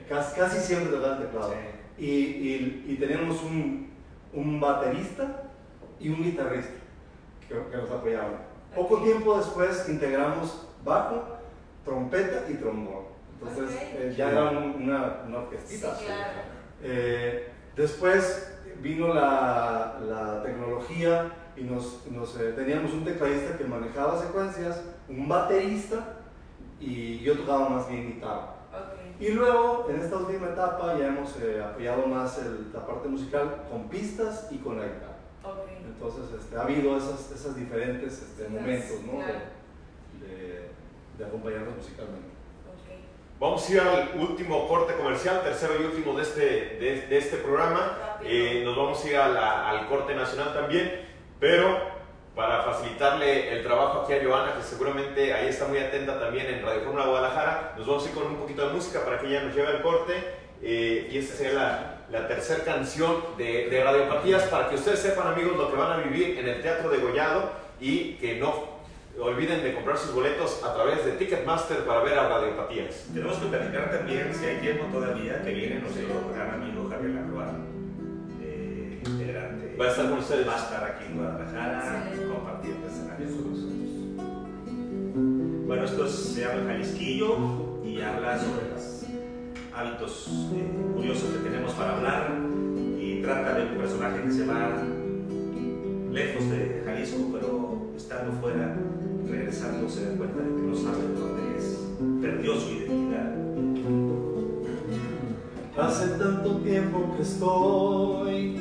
[0.10, 1.54] casi, casi siempre tocaba el teclado.
[1.98, 3.92] Y, y- y teníamos un,
[4.34, 5.44] un baterista
[6.00, 6.74] y un guitarrista
[7.48, 8.50] que, que nos apoyaban.
[8.76, 11.38] Poco tiempo después integramos bajo,
[11.86, 13.11] trompeta y trombón.
[13.42, 13.82] Entonces Ok.
[13.96, 15.96] eh, ya era un- una, una orquestita.
[15.96, 16.40] Sí, claro.
[16.84, 24.20] Eh, después vino la, la tecnología y nos, nos, eh, teníamos un tecladista que manejaba
[24.22, 26.18] secuencias, un baterista
[26.80, 28.56] y yo tocaba más bien guitarra.
[28.72, 29.20] Ok.
[29.22, 33.64] Y luego, en esta última etapa, ya hemos eh, apoyado más el- la parte musical
[33.70, 35.18] con pistas y con la guitarra.
[35.44, 35.68] Ok.
[35.86, 39.14] Entonces, este, ha habido esas, esas diferentes este, momentos ¿no?
[39.20, 39.34] claro.
[40.20, 40.70] de, de,
[41.18, 42.31] de acompañarnos musicalmente.
[43.42, 46.42] Vamos a ir al último corte comercial, tercero y último de este,
[46.80, 48.18] de, de este programa.
[48.24, 51.08] Eh, nos vamos a ir a la- al corte nacional también,
[51.40, 51.76] pero
[52.36, 56.64] para facilitarle el trabajo aquí a Joana, que seguramente ahí está muy atenta también en
[56.64, 59.42] Radio Fórmula Guadalajara, nos vamos a ir con un poquito de música para que ella
[59.42, 60.14] nos lleve al corte.
[60.64, 65.30] eh, y esta sería la, la tercera canción de, de Radiopatías para que ustedes sepan,
[65.34, 67.50] amigos, lo que van a vivir en el Teatro de Gollado
[67.80, 68.71] y que no
[69.20, 73.08] olviden de comprar sus boletos a través de Ticketmaster para ver a Radiopatías.
[73.14, 77.48] Tenemos que platicar también, si hay tiempo todavía, que viene nuestro gran amigo Javier Lacroix,
[78.42, 79.76] eh, integrante.
[79.80, 80.48] Va a estar con ustedes.
[80.48, 82.34] Va a estar aquí en Guadalajara Excelente.
[82.34, 83.72] compartiendo escenario con nosotros.
[85.68, 87.38] Bueno, esto es- se llama Jalisquillo
[87.86, 89.04] y habla sobre los
[89.74, 92.32] hábitos eh, curiosos que tenemos para hablar
[93.00, 94.70] y trata de un personaje que se va
[96.12, 98.76] lejos de Jalisco, pero estando fuera,
[99.30, 101.88] regresando se da cuenta de que no sabe dónde es,
[102.22, 103.36] perdió su identidad.
[105.78, 108.58] Hace tanto tiempo que estoy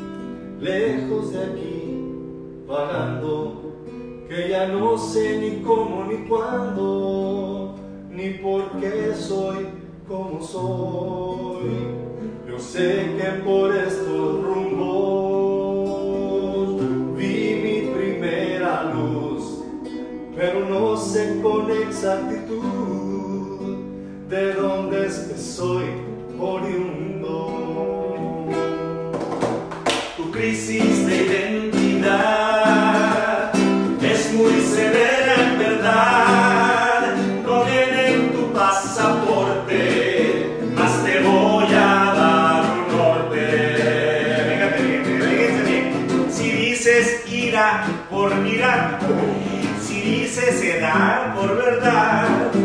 [0.61, 3.75] lejos de aquí, vagando,
[4.29, 7.75] que ya no sé ni cómo ni cuándo,
[8.11, 9.67] ni por qué soy
[10.07, 11.71] como soy.
[12.49, 15.30] Yo sé que por estos rumbos
[21.13, 22.61] sé con exactitud
[24.29, 25.87] de dónde es que soy
[26.39, 27.27] oriundo.
[30.17, 32.31] Tu crisis de identidad
[34.01, 37.17] es muy severa en verdad.
[37.45, 39.81] No viene en tu pasaporte,
[40.77, 43.43] más te voy a dar un norte.
[44.49, 45.87] Fíjate bien, fíjense bien.
[46.31, 47.67] Si dices ira
[48.09, 49.01] por mirar,
[50.01, 52.60] si dices edad por verdad.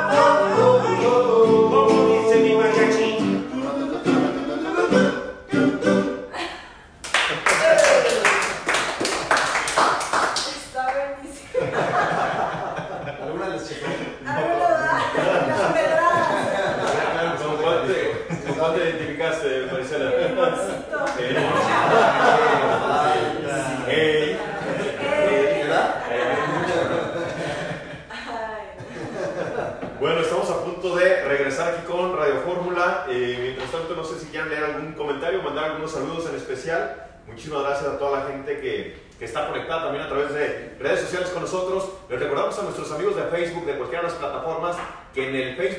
[0.00, 0.47] Oh, oh,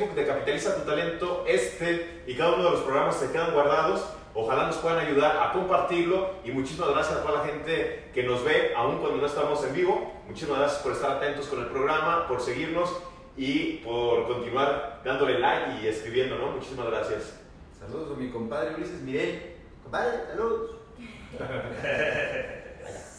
[0.09, 4.05] Facebook de Capitaliza tu Talento, este y cada uno de los programas se quedan guardados.
[4.33, 8.43] Ojalá nos puedan ayudar a compartirlo y muchísimas gracias a toda la gente que nos
[8.43, 10.21] ve, aún cuando no estamos en vivo.
[10.27, 13.01] Muchísimas gracias por estar atentos con el programa, por seguirnos
[13.35, 16.51] y por continuar dándole like y escribiendo, ¿no?
[16.51, 17.39] Muchísimas gracias.
[17.79, 19.55] Saludos a mi compadre Ulises Mirel.
[19.83, 20.75] Compadre, saludos.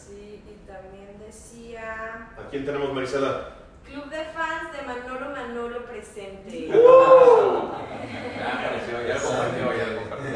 [0.07, 3.60] Sí, y también decía ¿A quién tenemos, Marisela?
[3.91, 6.67] Club de fans de Manolo Manolo presente.
[6.67, 10.29] Ya apareció, ya lo compartió, ya lo compartió.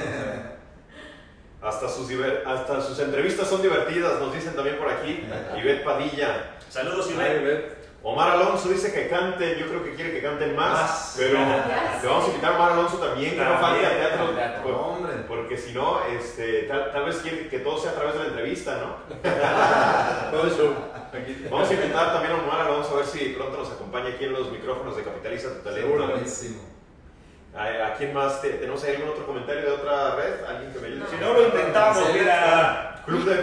[1.62, 2.12] Hasta sus,
[2.46, 5.26] hasta sus entrevistas son divertidas, nos dicen también por aquí.
[5.58, 6.52] Ivette Padilla.
[6.70, 7.86] Saludos, ve.
[8.04, 11.16] Omar Alonso dice que canten, yo creo que quiere que canten más, Más.
[11.18, 14.28] pero Ya le vamos a invitar a Omar Alonso también, que no falte al teatro,
[14.28, 14.62] al teatro.
[14.64, 15.14] por- Hombre.
[15.28, 18.26] porque si no, este, tal, tal vez quiere que todo sea a través de la
[18.28, 18.98] entrevista, ¿no?
[20.32, 20.44] Todo.
[20.44, 20.95] Aquí.
[21.50, 24.34] Vamos a invitar también a Omar Alonso a ver si pronto nos acompaña aquí en
[24.34, 25.90] los micrófonos de Capitaliza tu Talento.
[26.08, 26.62] Buenísimo.
[27.56, 28.42] ¿A, a quién más?
[28.42, 30.44] te- ¿Tenemos ahí algún otro comentario de otra red?
[30.46, 31.06] ¿Alguien que me ayude?
[31.10, 33.02] Si no lo intentamos, mira.
[33.06, 33.36] Club de...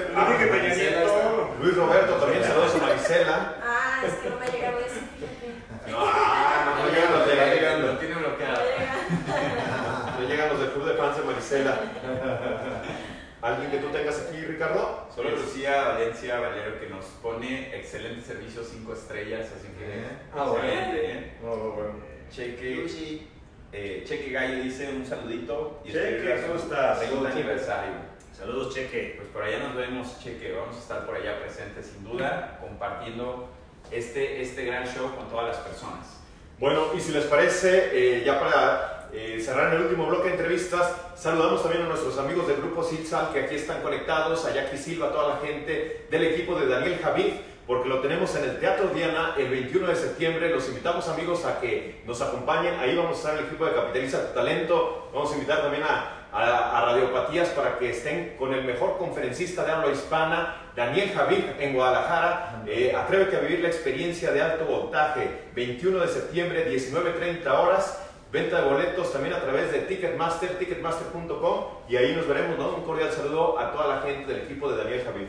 [0.76, 1.54] Nieto.
[1.62, 3.54] Luis Roberto, también saludos a Marisela.
[3.62, 5.94] Ah, es que no me ha llegado eso, fíjate.
[5.96, 8.56] Ah, no llegan los de, llegando, lo tiene bloqueado.
[8.60, 10.16] No llega.
[10.20, 11.78] no llegan los del Club de Fans de Marisela.
[13.42, 15.08] ¿Alguien que tú tengas aquí, Ricardo?
[15.12, 20.64] Solo Lucía Valencia Valero que nos pone excelente servicio, 5 estrellas, así que Ah, bueno.
[20.68, 21.32] excelente, ¿eh?
[21.44, 21.94] Oh, bueno.
[22.30, 23.28] Cheque, Luchi.
[23.72, 27.00] eh, Cheque Gallo dice un saludito y Cheque, ¿cómo su estás?
[27.00, 27.94] segundo aniversario.
[28.32, 29.14] Saludos, Cheque.
[29.16, 30.52] Pues por allá nos vemos, Cheque.
[30.52, 33.48] Vamos a estar por allá presentes, sin duda, compartiendo
[33.90, 36.20] este, este gran show con todas las personas.
[36.60, 40.90] Bueno, y si les parece, eh, ya para eh, cerrar el último bloque de entrevistas,
[41.16, 45.08] saludamos también a nuestros amigos del grupo Sitzal que aquí están conectados, a Jackie Silva,
[45.08, 47.32] a toda la gente del equipo de Daniel Javid,
[47.66, 50.50] porque lo tenemos en el Teatro Diana el 21 de septiembre.
[50.50, 52.74] Los invitamos amigos a que nos acompañen.
[52.80, 55.10] Ahí vamos a estar el equipo de Capitaliza tu Talento.
[55.12, 59.64] Vamos a invitar también a, a, a Radiopatías para que estén con el mejor conferencista
[59.64, 62.62] de habla hispana, Daniel Javid, en Guadalajara.
[62.66, 65.28] Eh, a vivir la experiencia de alto voltaje.
[65.54, 68.01] 21 de septiembre, 19.30 horas.
[68.32, 71.64] Venta de boletos también a través de Ticketmaster, ticketmaster.com.
[71.86, 72.58] Y ahí nos veremos.
[72.58, 72.76] ¿no?
[72.76, 75.26] Un cordial saludo a toda la gente del equipo de Daniel Javid.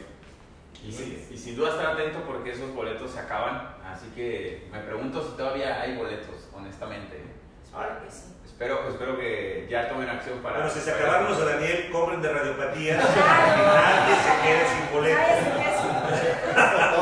[0.87, 3.75] Y, sí, y sin duda estar atento porque esos boletos se acaban.
[3.85, 7.21] Así que me pregunto si todavía hay boletos, honestamente.
[7.65, 8.33] Espero que sí.
[8.45, 10.59] Espero, espero que ya tomen acción para.
[10.59, 12.97] Bueno, si se acabaron los de Daniel, compren de radiopatía.
[12.97, 15.19] Nadie se quede sin boleto.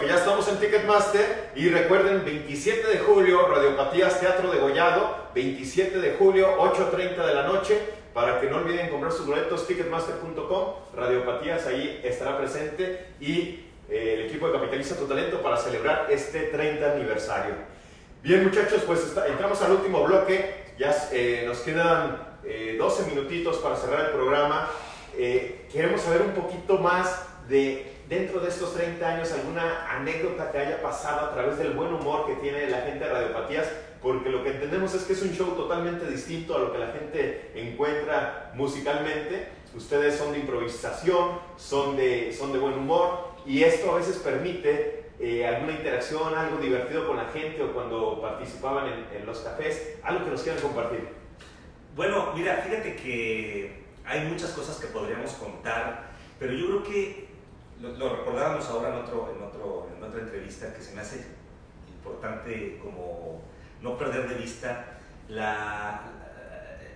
[0.00, 6.00] Que ya estamos en Ticketmaster y recuerden 27 de julio Radiopatías Teatro de Gollado, 27
[6.00, 7.78] de julio 8.30 de la noche,
[8.14, 14.26] para que no olviden comprar sus boletos ticketmaster.com, Radiopatías ahí estará presente y eh, el
[14.26, 17.54] equipo de Capitaliza tu Talento para celebrar este 30 aniversario.
[18.22, 23.76] Bien muchachos, pues entramos al último bloque, ya eh, nos quedan eh, 12 minutitos para
[23.76, 24.68] cerrar el programa.
[25.16, 30.58] Eh, queremos saber un poquito más de dentro de estos 30 años alguna anécdota que
[30.58, 33.66] haya pasado a través del buen humor que tiene la gente de Radiopatías,
[34.02, 36.88] porque lo que entendemos es que es un show totalmente distinto a lo que la
[36.88, 39.48] gente encuentra musicalmente.
[39.74, 45.04] Ustedes son de improvisación, son de, son de buen humor y esto a veces permite
[45.18, 49.98] eh, alguna interacción, algo divertido con la gente o cuando participaban en, en los cafés,
[50.02, 51.08] algo que nos quieran compartir.
[51.94, 57.31] Bueno, mira, fíjate que hay muchas cosas que podríamos contar, pero yo creo que
[57.82, 61.26] lo, lo recordábamos ahora en, otro, en, otro, en otra entrevista que se me hace
[61.88, 63.42] importante como
[63.80, 66.02] no perder de vista la,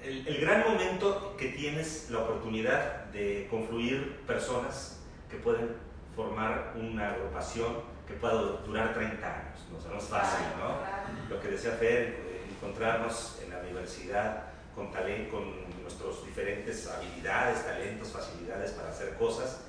[0.02, 5.74] el, el gran momento que tienes la oportunidad de confluir personas que pueden
[6.14, 9.66] formar una agrupación que pueda durar 30 años.
[9.70, 9.78] ¿no?
[9.78, 11.34] O sea, no es fácil, ¿no?
[11.34, 15.42] lo que decía Fer, eh, encontrarnos en la universidad con, talen- con
[15.82, 19.62] nuestras diferentes habilidades, talentos, facilidades para hacer cosas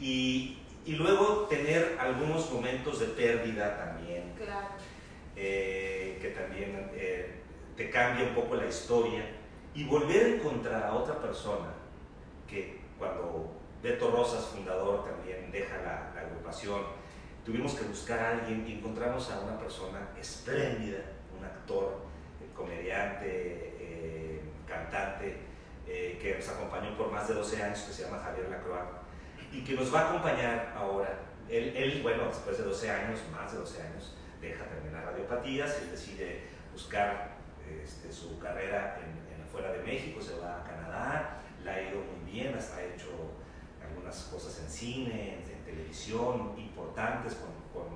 [0.00, 4.68] y, y luego tener algunos momentos de pérdida también, Claro.
[5.36, 7.34] eh, que también eh,
[7.76, 9.24] te cambia un poco la historia.
[9.74, 11.68] Y volver a encontrar a otra persona
[12.46, 13.50] que cuando
[13.82, 16.82] Beto Rosas, fundador, también deja la, la agrupación,
[17.44, 20.98] tuvimos que buscar a alguien y encontramos a una persona espléndida,
[21.38, 22.02] un actor,
[22.40, 25.38] eh, comediante, eh, cantante,
[25.88, 28.84] eh, que nos acompañó por más de 12 años, que se llama Javier Lacroix,
[29.52, 31.18] y que nos va a acompañar ahora.
[31.48, 35.80] Él, él, bueno, después de 12 años, más de 12 años, deja también a Radiopatías,
[35.82, 37.32] él decide buscar
[37.82, 39.42] este, su carrera en, en
[39.72, 43.08] de México, se va a Canadá, le ha ido muy bien, hasta ha hecho
[43.86, 47.92] algunas cosas en cine, en, en televisión, importantes, con, con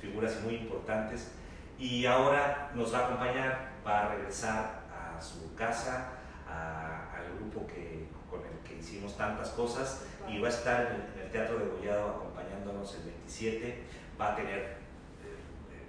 [0.00, 1.32] figuras muy importantes,
[1.78, 6.12] y ahora nos va a acompañar, va a regresar a su casa,
[6.48, 7.85] a- al grupo que
[8.86, 13.82] hicimos tantas cosas, y va a estar en el, Teatro de Gollado acompañándonos el 27,
[14.18, 14.76] va a tener eh,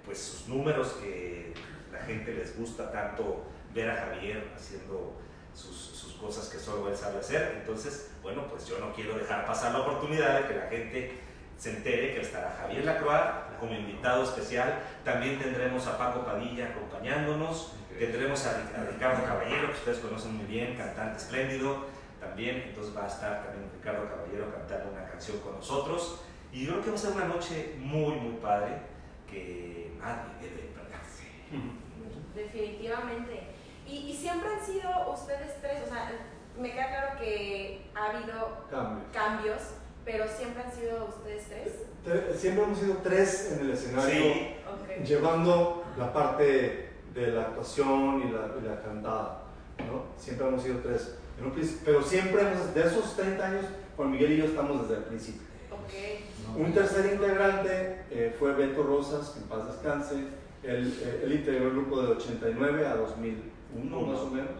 [0.04, 1.54] pues sus números que
[1.92, 5.14] la gente les gusta tanto ver a Javier haciendo
[5.54, 7.58] sus, sus cosas que solo él sabe hacer.
[7.60, 11.18] Entonces, bueno, pues yo no quiero dejar pasar la oportunidad de que la gente
[11.56, 14.80] se entere que estará Javier Lacroix como invitado especial.
[15.04, 17.72] También tendremos a Paco Padilla acompañándonos.
[17.98, 21.97] Tendremos a, a Ricardo Caballero, que ustedes conocen muy bien, cantante espléndido.
[22.20, 26.20] También, entonces va a estar también Ricardo Caballero cantando una canción con nosotros.
[26.52, 28.78] Y yo creo que va a ser una noche muy, muy padre
[29.30, 31.24] que nadie debe perderse.
[32.34, 33.48] Definitivamente.
[33.86, 36.10] Y, y siempre han sido ustedes tres, o sea,
[36.58, 39.04] me queda claro que ha habido Cambio.
[39.12, 39.62] cambios,
[40.04, 42.38] pero siempre han sido ustedes tres.
[42.40, 44.56] Siempre hemos sido tres en el escenario, Sí.
[44.66, 45.04] Ok.
[45.04, 49.42] llevando la parte de la actuación y la, y la cantada.
[49.78, 50.04] ¿no?
[50.16, 51.16] Siempre hemos sido tres.
[51.40, 53.64] En un principio- pero siempre, hemos- de esos 30 años,
[53.96, 55.42] Juan Miguel y yo estamos desde el principio.
[56.56, 60.14] Un tercer integrante eh, fue Beto Rosas, que en paz descanse.
[60.62, 64.50] Él, eh, él integró el grupo de 89 a 2001 más o menos.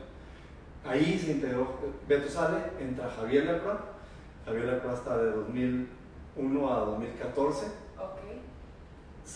[0.84, 3.78] Ahí se integró, Beto sale, entra Javier Lacroix.
[4.44, 7.66] Javier Lacroix está de 2001 a 2014.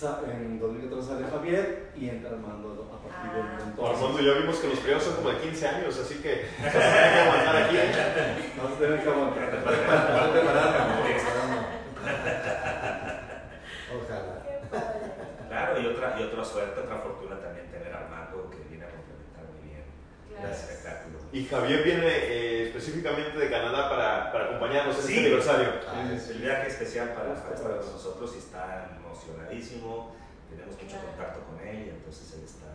[0.01, 3.59] En 2014 sale Javier y entra Armando a partir de Ah.
[3.69, 4.03] entonces.
[4.03, 6.81] Armando, ya vimos que los primeros son como de 15 años, así que vas a
[6.81, 7.77] tener que aguantar aquí.
[8.57, 9.53] Vamos a tener que aguantar.
[13.93, 14.41] Ojalá.
[15.49, 18.89] Claro, y otra, y otra suerte, otra fortuna también tener a Armando que viene a
[18.89, 19.85] complementar muy bien
[20.43, 21.19] el espectáculo.
[21.33, 25.13] Y Javier viene eh, específicamente de Canadá para, para acompañarnos en Sí.
[25.15, 25.69] este aniversario.
[25.87, 28.89] Ah, Es el viaje especial para, para para nosotros y está
[29.27, 30.13] emocionadísimo.
[30.51, 31.07] Tenemos mucho Claro.
[31.09, 32.67] contacto con él y entonces él está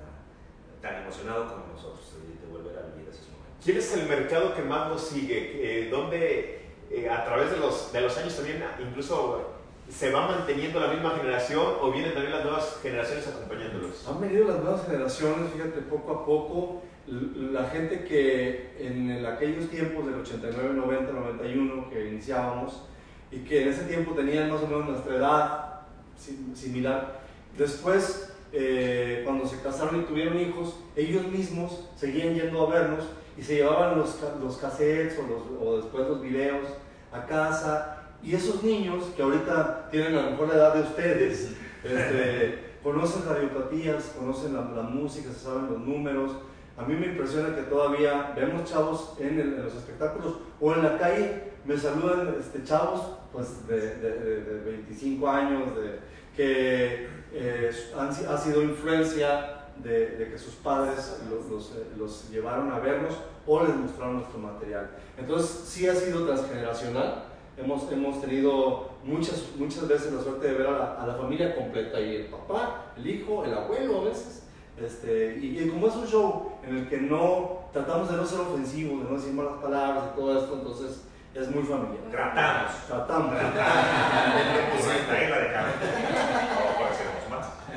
[0.82, 3.64] tan emocionado como nosotros de, volver a vivir esos momentos.
[3.64, 5.86] ¿Quién es el mercado que más lo sigue?
[5.86, 9.54] Eh, ¿Dónde eh, a través de los, de los años también incluso
[9.90, 14.08] se va manteniendo la misma generación o vienen también las nuevas generaciones acompañándolos?
[14.08, 16.82] Han venido las nuevas generaciones, fíjate, poco a poco.
[17.08, 22.84] La gente que en el- aquellos tiempos del 89, 90, 91 que iniciábamos
[23.32, 25.77] y que en ese tiempo tenían más o menos nuestra edad
[26.56, 27.22] similar,
[27.58, 33.06] después eh, cuando se casaron y tuvieron hijos, ellos mismos seguían yendo a vernos
[33.38, 36.68] y se llevaban los, los cassettes o, los, o después los videos
[37.12, 41.52] a casa y esos niños que ahorita tienen a lo mejor la edad de ustedes,
[41.84, 46.32] este, conocen radiopatías, conocen la, la música, se saben los números.
[46.78, 50.84] A mí me impresiona que todavía vemos chavos en, el- en los espectáculos o en
[50.84, 53.02] la calle, me saludan este, chavos
[53.34, 56.00] pues, de, de- de- de 25 años, de,
[56.36, 59.54] que eh, han, ha sido influencia
[59.84, 63.14] de, de que sus padres los, los, eh, los llevaron a vernos
[63.46, 64.90] o les mostraron nuestro material.
[65.18, 67.24] Entonces sí ha sido transgeneracional.
[67.58, 71.56] Hemos, hemos tenido muchas, muchas veces la suerte de ver a la, a la familia
[71.56, 74.44] completa y el papá, el hijo, el abuelo a veces.
[74.80, 78.42] Este, y, y como es un show en el que no tratamos de no ser
[78.42, 81.02] ofensivos, de no decir malas palabras y todo esto, entonces
[81.34, 82.04] es muy familiar.
[82.12, 82.72] Tratamos.
[82.88, 83.34] Tratamos.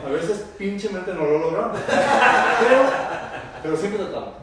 [0.04, 2.82] A veces pinchemente no lo logramos, pero,
[3.62, 4.34] pero siempre tratamos.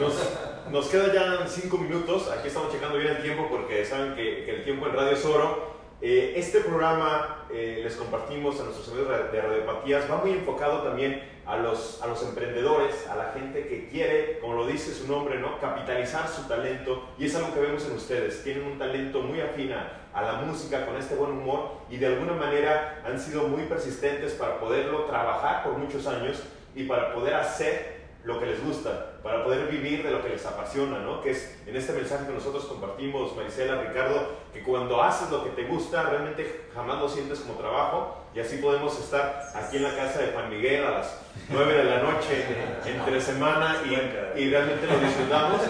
[0.00, 2.30] Nos, nos queda ya cinco minutos.
[2.30, 5.24] Aquí estamos checando bien el tiempo porque saben que, que el tiempo en radio es
[5.24, 5.75] oro.
[6.02, 10.10] Eh, este programa eh, les compartimos a nuestros amigos de Radiopatías.
[10.10, 14.54] Va muy enfocado también a los, a los emprendedores, a la gente que quiere, como
[14.54, 15.58] lo dice su nombre, ¿no?
[15.58, 17.02] capitalizar su talento.
[17.18, 18.44] Y es algo que vemos en ustedes.
[18.44, 22.32] Tienen un talento muy afina a la música, con este buen humor y de alguna
[22.32, 26.42] manera han sido muy persistentes para poderlo trabajar por muchos años
[26.74, 27.95] y para poder hacer
[28.26, 31.22] lo que les gusta, para poder vivir de lo que les apasiona, ¿no?
[31.22, 35.50] Que es en este mensaje que nosotros compartimos, Marisela, Ricardo, que cuando haces lo que
[35.50, 39.94] te gusta, realmente jamás lo sientes como trabajo y así podemos estar aquí en la
[39.94, 42.44] casa de Juan Miguel a las 9 de la noche
[42.84, 45.60] entre semana y, y realmente lo disfrutamos.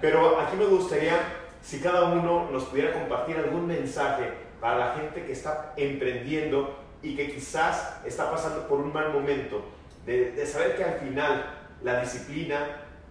[0.00, 1.18] Pero aquí me gustaría,
[1.60, 4.30] si cada uno nos pudiera compartir algún mensaje
[4.60, 9.64] para la gente que está emprendiendo y que quizás está pasando por un mal momento,
[10.06, 12.58] de, de saber que al final la disciplina,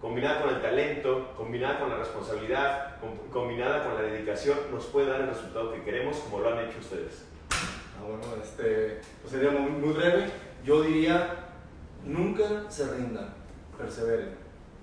[0.00, 5.08] combinada con el talento, combinada con la responsabilidad, com- combinada con la dedicación, nos puede
[5.10, 7.24] dar el resultado que queremos como lo han hecho ustedes.
[7.50, 10.30] Ah, bueno, este, pues sería muy, muy breve.
[10.64, 11.34] Yo diría,
[12.04, 13.34] nunca se rindan,
[13.76, 14.34] perseveren,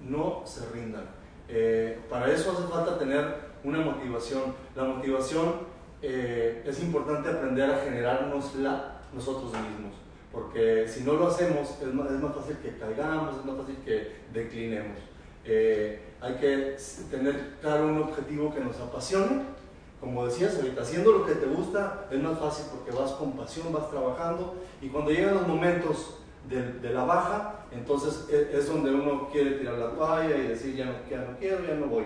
[0.01, 1.05] no se rindan.
[1.47, 4.53] Eh, para eso hace falta tener una motivación.
[4.75, 5.61] La motivación
[6.01, 9.93] eh, es importante aprender a generárnosla nosotros mismos,
[10.35, 13.77] porque si no lo hacemos es más, es más fácil que caigamos, es más fácil
[13.83, 14.99] que declinemos.
[15.45, 16.75] Eh, hay que
[17.09, 19.55] tener claro un objetivo que nos apasione
[19.99, 23.73] como decías ahorita, haciendo lo que te gusta es más fácil porque vas con pasión,
[23.73, 26.17] vas trabajando y cuando llegan los momentos
[26.47, 30.75] de, de la baja, entonces es, es donde uno quiere tirar la toalla y decir
[30.75, 32.03] ya no, ya no quiero, ya no voy.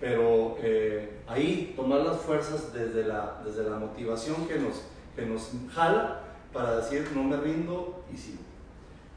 [0.00, 4.82] Pero eh, ahí tomar las fuerzas desde la, desde la motivación que nos,
[5.14, 6.22] que nos jala
[6.54, 8.38] para decir no me rindo y sigo.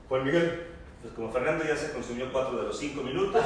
[0.09, 3.45] Juan Miguel, Pues como Fernando ya se consumió cuatro de los cinco minutos,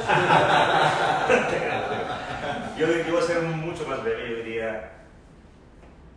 [2.78, 5.04] yo, yo voy a ser mucho más breve, yo diría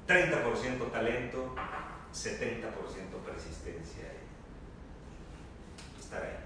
[0.07, 1.53] 30% talento,
[2.13, 2.71] 70%
[3.25, 4.03] persistencia
[5.97, 6.37] y estar ahí.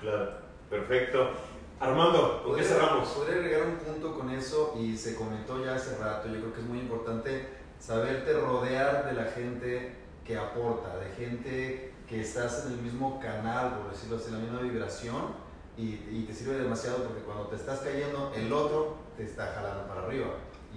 [0.00, 0.32] claro,
[0.68, 1.30] perfecto.
[1.78, 3.08] Armando, ¿con qué cerramos?
[3.10, 6.60] Podría agregar un punto con eso y se comentó ya hace rato, yo creo que
[6.60, 7.46] es muy importante
[7.78, 13.78] saberte rodear de la gente que aporta, de gente que estás en el mismo canal,
[13.78, 15.32] por decirlo así, la misma vibración
[15.74, 19.88] y, y te sirve demasiado porque cuando te estás cayendo, el otro te está jalando
[19.88, 20.26] para arriba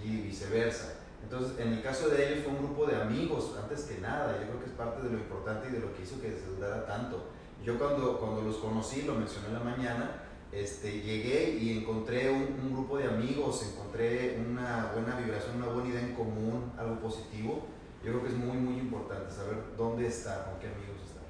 [0.02, 0.94] y viceversa.
[1.22, 4.48] Entonces, en el caso de ellos fue un grupo de amigos, antes que nada, yo
[4.48, 6.86] creo que es parte de lo importante y de lo que hizo que se durara
[6.86, 7.26] tanto.
[7.62, 10.24] Yo cuando, cuando los conocí, lo mencioné en la mañana,
[10.54, 15.90] este, llegué y encontré un, un grupo de amigos, encontré una buena vibración, una buena
[15.90, 17.68] idea en común, algo positivo.
[18.04, 21.22] Yo creo que es muy, muy importante saber dónde está, con qué amigos está.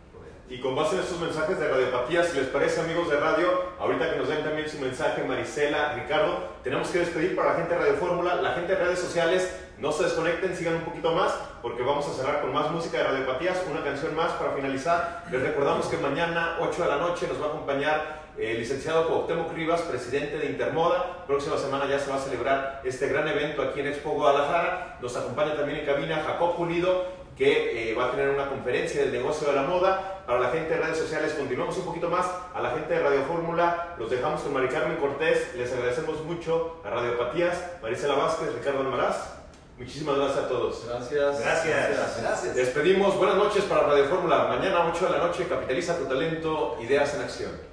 [0.49, 3.47] Y con base en estos mensajes de radiopatía, si les parece amigos de radio,
[3.80, 7.74] ahorita que nos den también su mensaje Marisela, Ricardo, tenemos que despedir para la gente
[7.74, 11.34] de Radio Fórmula, la gente de redes sociales, no se desconecten, sigan un poquito más,
[11.61, 15.24] porque vamos a cerrar con más música de radiopatías, una canción más para finalizar.
[15.32, 19.53] Les recordamos que mañana, 8 de la noche, nos va a acompañar el licenciado Cuauhtémoc
[19.53, 21.25] Rivas, presidente de Intermoda.
[21.27, 24.97] Próxima semana ya se va a celebrar este gran evento aquí en Expo Guadalajara.
[25.01, 27.05] Nos acompaña también en cabina Jacob Pulido,
[27.38, 30.23] que eh, va a tener una conferencia del negocio de la moda.
[30.25, 32.25] Para la gente de redes sociales, continuamos un poquito más.
[32.53, 35.53] A la gente de Radio Fórmula, los dejamos con Mari Carmen Cortés.
[35.55, 39.41] Les agradecemos mucho a Radiopatías, Marisela Vázquez, Ricardo Almaraz.
[39.77, 40.86] Muchísimas gracias a todos.
[40.88, 41.39] Gracias.
[41.41, 42.21] Gracias.
[42.21, 42.55] Gracias.
[42.55, 43.17] Despedimos.
[43.17, 44.45] Buenas noches para Radio Fórmula.
[44.45, 47.70] Mañana 8 de la noche, capitaliza tu talento, ideas en acción.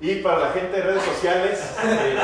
[0.00, 2.18] Y para la gente de redes sociales, eh,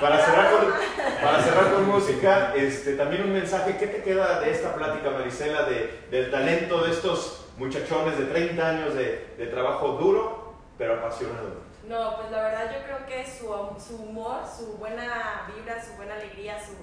[0.00, 0.72] para, cerrar con,
[1.20, 3.76] para cerrar con música, este, también un mensaje.
[3.76, 8.68] ¿Qué te queda de esta plática, Marisela, de, del talento de estos muchachones de 30
[8.68, 11.66] años de, de trabajo duro, pero apasionado?
[11.88, 13.46] No, pues la verdad yo creo que su,
[13.80, 16.74] su humor, su buena vibra, su buena alegría, su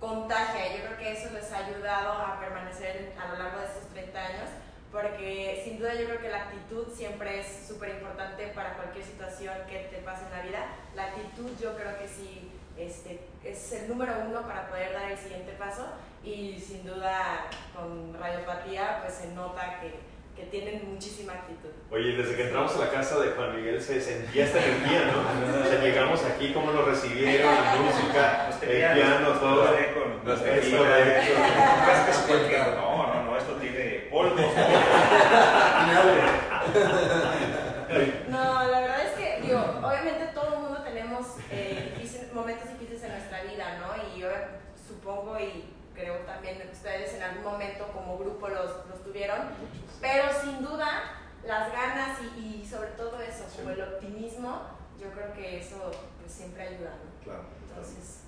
[0.00, 3.88] contagia, yo creo que eso les ha ayudado a permanecer a lo largo de estos
[3.92, 4.50] 30 años,
[4.92, 9.54] porque sin duda yo creo que la actitud siempre es súper importante para cualquier situación
[9.68, 10.66] que te pase en la vida.
[10.94, 15.18] La actitud yo creo que sí este, es el número uno para poder dar el
[15.18, 15.86] siguiente paso
[16.22, 19.94] y sin duda con radiopatía pues se nota que,
[20.36, 21.70] que tienen muchísima actitud.
[21.90, 25.22] Oye, desde que entramos a la casa de Juan Miguel se sentía esta energía, ¿no?
[25.62, 29.64] O sea, llegamos aquí, cómo nos recibieron, la música, el piano, todo.
[30.24, 31.32] Nos correcto.
[31.86, 32.74] Casi que se cuelga.
[32.76, 34.21] No, no, no, esto tiene polvo.
[38.28, 43.02] No, la verdad es que, digo, obviamente todo el mundo tenemos eh, difícil- momentos difíciles
[43.02, 43.88] en nuestra vida, ¿no?
[44.16, 44.28] Y yo
[44.88, 45.64] supongo y
[45.94, 49.38] creo también que ustedes en algún momento como grupo los, los tuvieron,
[50.00, 54.62] pero sin duda las ganas y, y sobre todo eso, como el optimismo,
[55.00, 57.24] yo creo que eso pues, siempre ayuda, ¿no?
[57.24, 57.42] Claro.
[57.68, 58.20] Entonces,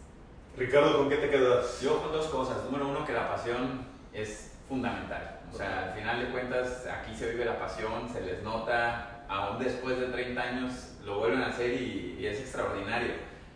[0.57, 1.81] Ricardo, ¿con qué te quedas?
[1.81, 2.65] Yo con dos cosas.
[2.65, 5.41] Número uno, que la pasión es fundamental.
[5.55, 9.63] O sea, al final de cuentas, aquí se vive la pasión, se les nota, aún
[9.63, 13.13] después de 30 años lo vuelven a hacer y, y es extraordinario.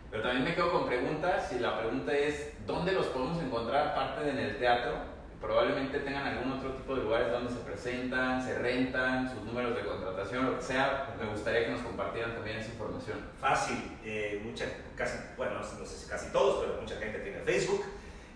[0.09, 4.23] Pero también me quedo con preguntas y la pregunta es, ¿dónde los podemos encontrar aparte
[4.23, 4.93] de en el teatro?
[5.41, 9.83] Probablemente tengan algún otro tipo de lugares donde se presentan, se rentan, sus números de
[9.83, 11.13] contratación, lo que sea.
[11.19, 13.17] Me gustaría que nos compartieran también esa información.
[13.41, 14.63] Fácil, eh, mucha,
[14.95, 17.83] casi, bueno, no sé, si casi todos, pero mucha gente tiene Facebook.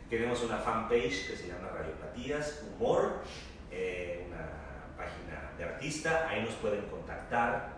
[0.10, 3.24] Tenemos una fanpage que se llama Radiopatías Humor,
[3.74, 7.74] eh, una página de artista, ahí nos pueden contactar.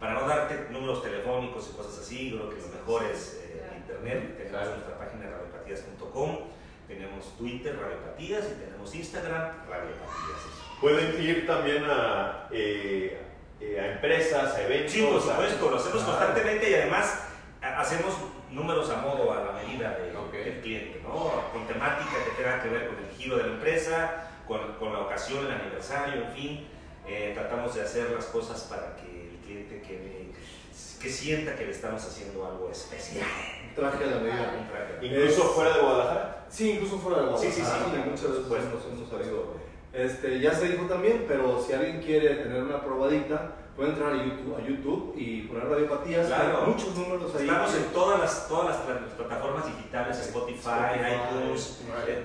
[0.00, 3.56] Para no darte números telefónicos y cosas así, yo creo que lo mejor es eh,
[3.62, 3.76] Claro.
[3.76, 4.36] internet.
[4.36, 4.70] Tenemos Claro.
[4.76, 6.38] nuestra página radiopatías.com,
[6.86, 10.40] tenemos Twitter, Radiopatías, y tenemos Instagram, Radiopatías.
[10.80, 13.18] Pueden ir también a, eh,
[13.60, 14.92] eh, a empresas, a eventos.
[14.92, 16.06] Sí, por supuesto, lo hacemos Ah.
[16.06, 17.22] constantemente y además
[17.62, 18.14] ha- hacemos
[18.50, 20.32] números a modo, a la medida de- Ok.
[20.32, 21.32] del cliente, ¿no?
[21.52, 25.00] Con temática que tenga que ver con el giro de la empresa, con, con la
[25.00, 26.66] ocasión, el aniversario, en fin.
[27.06, 30.26] Eh, tratamos de hacer las cosas para que el cliente quede,
[31.00, 33.26] que sienta que le estamos haciendo algo especial.
[33.76, 34.56] Traje a la medida.
[34.58, 35.06] Un traje.
[35.06, 36.46] Incluso Es- fuera de Guadalajara.
[36.50, 37.54] Sí, incluso fuera de Guadalajara.
[37.54, 37.80] Sí, sí, sí.
[37.82, 39.66] donde muchas veces Pues, hemos sabido.
[39.92, 44.16] Este, ya se dijo también, pero si alguien quiere tener una probadita, puede entrar a
[44.24, 46.26] YouTube, a YouTube y poner radiopatías.
[46.26, 46.60] Claro.
[46.64, 47.42] Hay muchos números ahí.
[47.46, 51.80] Estamos en todas las, todas las pla- plataformas digitales, Spotify, Spotify, iTunes,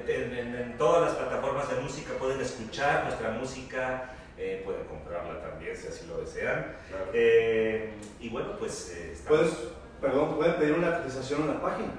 [0.08, 5.42] en, en- en todas las plataformas de música pueden escuchar nuestra música, eh, pueden comprarla
[5.42, 6.76] también si así lo desean.
[7.14, 9.40] Eh, y bueno, pues eh, estamos...
[9.42, 11.92] Pueden, perdón, pueden pedir una cotización en la página.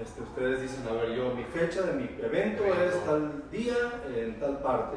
[0.00, 3.74] Este, ustedes dicen, a ver, yo, mi fecha de mi evento es tal día
[4.16, 4.96] en tal parte.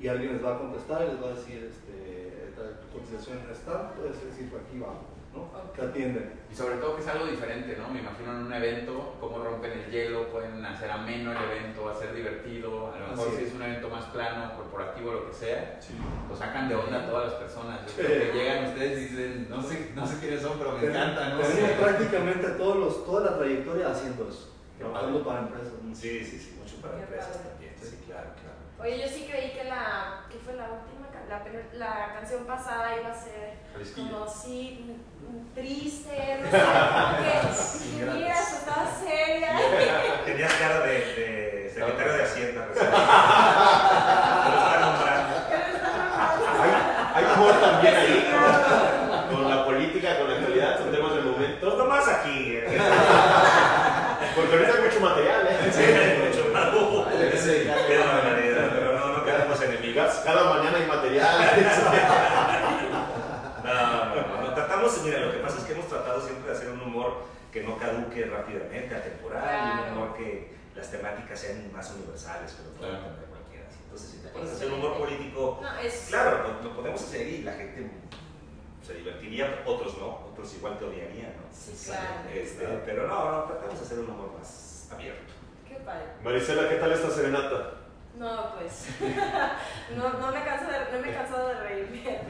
[0.00, 1.87] Y alguien les va a contestar y les va a decir, este,
[2.92, 5.50] cotización es tal, puedes decir, aquí vamos, ¿no?
[5.72, 6.32] Te atienden.
[6.50, 7.88] Y sobre todo que es algo diferente, ¿no?
[7.88, 12.14] Me imagino en un evento, cómo rompen el hielo, pueden hacer ameno el evento, hacer
[12.14, 13.48] divertido, a lo mejor Así si es.
[13.50, 15.94] es un evento más plano, corporativo, lo que sea, Sí.
[16.28, 17.80] lo sacan de onda a todas las personas.
[17.86, 17.94] Yo Sí.
[18.02, 21.28] creo que llegan ustedes y dicen, no sé, no sé quiénes son, pero me encanta,
[21.30, 21.40] ¿no?
[21.40, 25.72] Tenemos prácticamente todos los, toda la trayectoria haciendo eso, Qué trabajando para empresas.
[25.92, 27.48] Sí, sí, sí, mucho para Qué empresas padre.
[27.50, 27.74] también.
[27.80, 28.58] Sí, claro, claro.
[28.80, 30.97] oye, yo sí creí que la, ¿qué fue la última?
[31.28, 31.42] La,
[31.74, 33.58] la canción pasada iba a ser
[33.94, 39.52] como sí, mm, triste, no sé, como que, estaba seria.
[40.24, 42.66] Tenías cara de, de secretario de Hacienda.
[42.68, 42.90] recién.
[42.90, 45.36] Te lo está nombrando.
[47.14, 49.36] Hay humor también ahí, ¿no?
[49.36, 51.68] con la política, con la actualidad, son temas del momento.
[51.68, 52.56] Todo más aquí.
[52.56, 52.64] eh.
[54.34, 55.70] Porque ahorita hay mucho material, ¿eh?
[55.70, 56.68] Sí, mucho más.
[56.68, 57.98] Hay que dedicarle
[65.68, 69.78] que hemos tratado siempre de hacer un humor que no caduque rápidamente, atemporal, y un
[69.78, 69.92] Claro.
[69.92, 73.04] humor que las temáticas sean más universales, que lo pueda Claro.
[73.06, 73.66] entender cualquiera.
[73.84, 76.06] Entonces, si te pones a hacer humor político, No, es.
[76.08, 77.90] claro, lo, lo podemos hacer y la gente
[78.86, 81.42] se divertiría, otros no, otros igual te odiarían, ¿no?
[81.52, 82.06] Sí, claro.
[82.32, 85.32] Este, pero no, no, tratamos de hacer un humor más abierto.
[85.66, 86.04] Qué padre.
[86.22, 87.72] Marisela, ¿qué tal esta serenata?
[88.16, 88.88] No, pues.
[89.96, 92.02] no, no, me canso de, no me he cansado de reírme.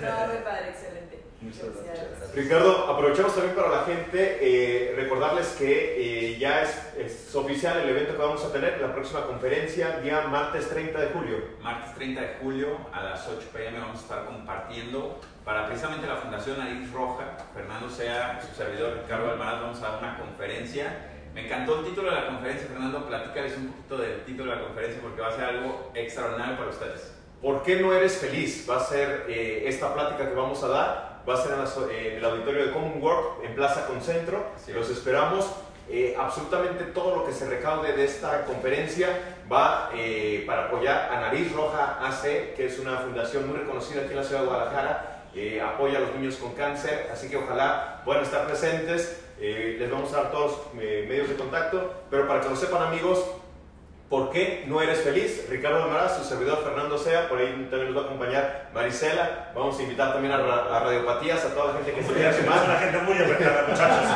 [0.00, 1.07] No, muy padre, excelente.
[1.40, 2.34] Muchas gracias.
[2.34, 7.90] Ricardo, aprovechamos también para la gente eh, recordarles que eh, ya es, es oficial el
[7.90, 11.36] evento que vamos a tener, la próxima conferencia, día martes 30 de julio.
[11.62, 16.16] Martes 30 de julio a las 8 pm vamos a estar compartiendo para precisamente la
[16.16, 17.38] Fundación Nariz Roja.
[17.54, 21.18] Fernando Sea, su servidor Ricardo Almaraz, vamos a dar una conferencia.
[21.34, 23.06] Me encantó el título de la conferencia, Fernando.
[23.06, 26.70] Platícales un poquito del título de la conferencia porque va a ser algo extraordinario para
[26.70, 27.14] ustedes.
[27.40, 28.66] ¿Por qué no eres feliz?
[28.68, 31.52] Va a ser eh, esta plática que vamos a dar, va a ser
[31.92, 34.46] en, el auditorio de Common Work, en Plaza Concentro.
[34.56, 34.96] Así Los es.
[34.98, 35.46] esperamos.
[35.90, 39.08] Eh, absolutamente todo lo que se recaude de esta conferencia
[39.50, 44.10] va eh, para apoyar a Nariz Roja AC, que es una fundación muy reconocida aquí
[44.10, 45.14] en la ciudad de Guadalajara.
[45.34, 49.24] eh, apoya a los niños con cáncer, así que ojalá puedan estar presentes.
[49.38, 53.24] Les vamos a dar todos los medios de contacto, pero para que lo sepan amigos,
[54.08, 55.46] ¿Por qué no eres feliz?
[55.50, 59.50] Ricardo Almaraz, su servidor Fernando Sea, por ahí también nos va a acompañar Marisela.
[59.54, 62.36] Vamos a invitar también a, a Radiopatías, a toda la gente que se quiera Es
[62.36, 62.64] sumar.
[62.64, 64.08] una gente muy apretada, muchachos.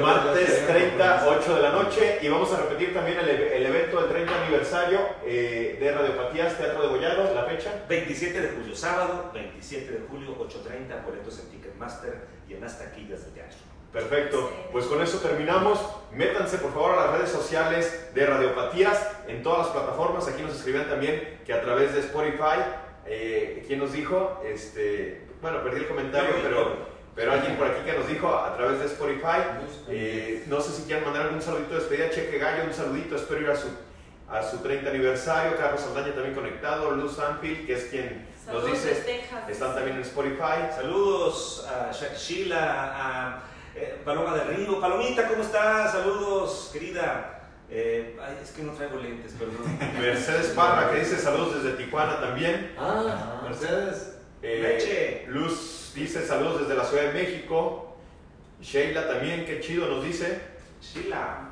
[0.00, 2.18] Martes 30, 8 de la noche.
[2.22, 6.82] Y vamos a repetir también el, el evento del 30 aniversario eh, de Radiopatías, Teatro
[6.82, 7.84] de Gollado, la fecha.
[7.88, 13.24] 27 de julio, sábado, 27 de julio, 8.30, boletos en Ticketmaster y en las taquillas
[13.24, 13.58] de teatro.
[13.94, 15.78] Perfecto, pues con eso terminamos.
[16.12, 20.26] Métanse por favor a las redes sociales de Radiopatías en todas las plataformas.
[20.26, 22.58] Aquí nos escribían también que a través de Spotify,
[23.06, 24.40] eh, ¿quién nos dijo?
[24.44, 28.80] Este, bueno, perdí el comentario, pero, pero alguien por aquí que nos dijo a través
[28.80, 29.38] de Spotify.
[29.88, 32.10] Eh, no sé si quieren mandar algún saludito de despedida.
[32.10, 33.14] Cheque Gallo, un saludito.
[33.14, 33.68] Espero ir a su,
[34.28, 35.56] a su 30 aniversario.
[35.56, 36.90] Carlos Saldaña también conectado.
[36.90, 38.94] Luz Anfield, que es quien nos dice.
[38.94, 39.48] Texas.
[39.48, 40.72] Están también en Spotify.
[40.74, 43.42] Saludos a Sheila, a
[43.76, 44.80] eh, Paloma del Río.
[44.80, 45.92] Palomita, ¿cómo estás?
[45.92, 47.42] Saludos, querida.
[47.70, 49.78] Eh, ay, es que no traigo lentes, perdón.
[50.00, 52.74] Mercedes Parra, que dice saludos desde Tijuana también.
[52.78, 54.13] Ah, Mercedes.
[54.44, 55.24] Eh, Leche.
[55.28, 57.96] Luz dice saludos desde la Ciudad de México.
[58.60, 60.38] Sheila también, qué chido nos dice.
[60.82, 61.50] Sheila.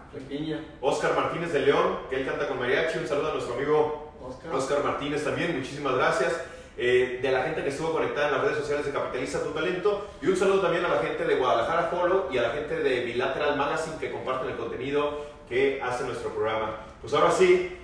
[0.82, 2.98] Oscar Martínez de León, que él canta con mariachi.
[2.98, 4.54] Un saludo a nuestro amigo Oscar.
[4.54, 6.38] Oscar Martínez también, muchísimas gracias.
[6.76, 10.08] Eh, de la gente que estuvo conectada en las redes sociales de Capitaliza tu Talento.
[10.20, 13.04] Y un saludo también a la gente de Guadalajara Follow y a la gente de
[13.04, 16.76] Bilateral Magazine que comparten el contenido que hace nuestro programa.
[17.00, 17.74] Pues ahora sí,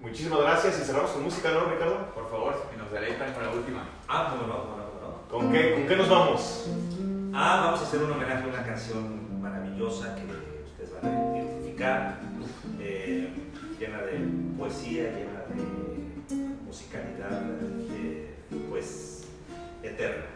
[0.00, 2.12] muchísimas gracias y cerramos con música, ¿no, Ricardo?
[2.14, 3.88] Por favor, que nos deleitan con la última.
[4.08, 5.28] Ah, cómo no, cómo no, cómo no.
[5.28, 6.66] ¿Con qué, ¿Con qué nos vamos?
[7.34, 10.22] Ah, vamos a hacer un homenaje a una canción maravillosa que
[10.64, 12.20] ustedes van a identificar,
[12.78, 13.32] eh,
[13.78, 14.28] llena de
[14.58, 17.42] poesía, llena de musicalidad,
[17.90, 18.34] eh,
[18.68, 19.28] pues
[19.82, 20.26] eterna.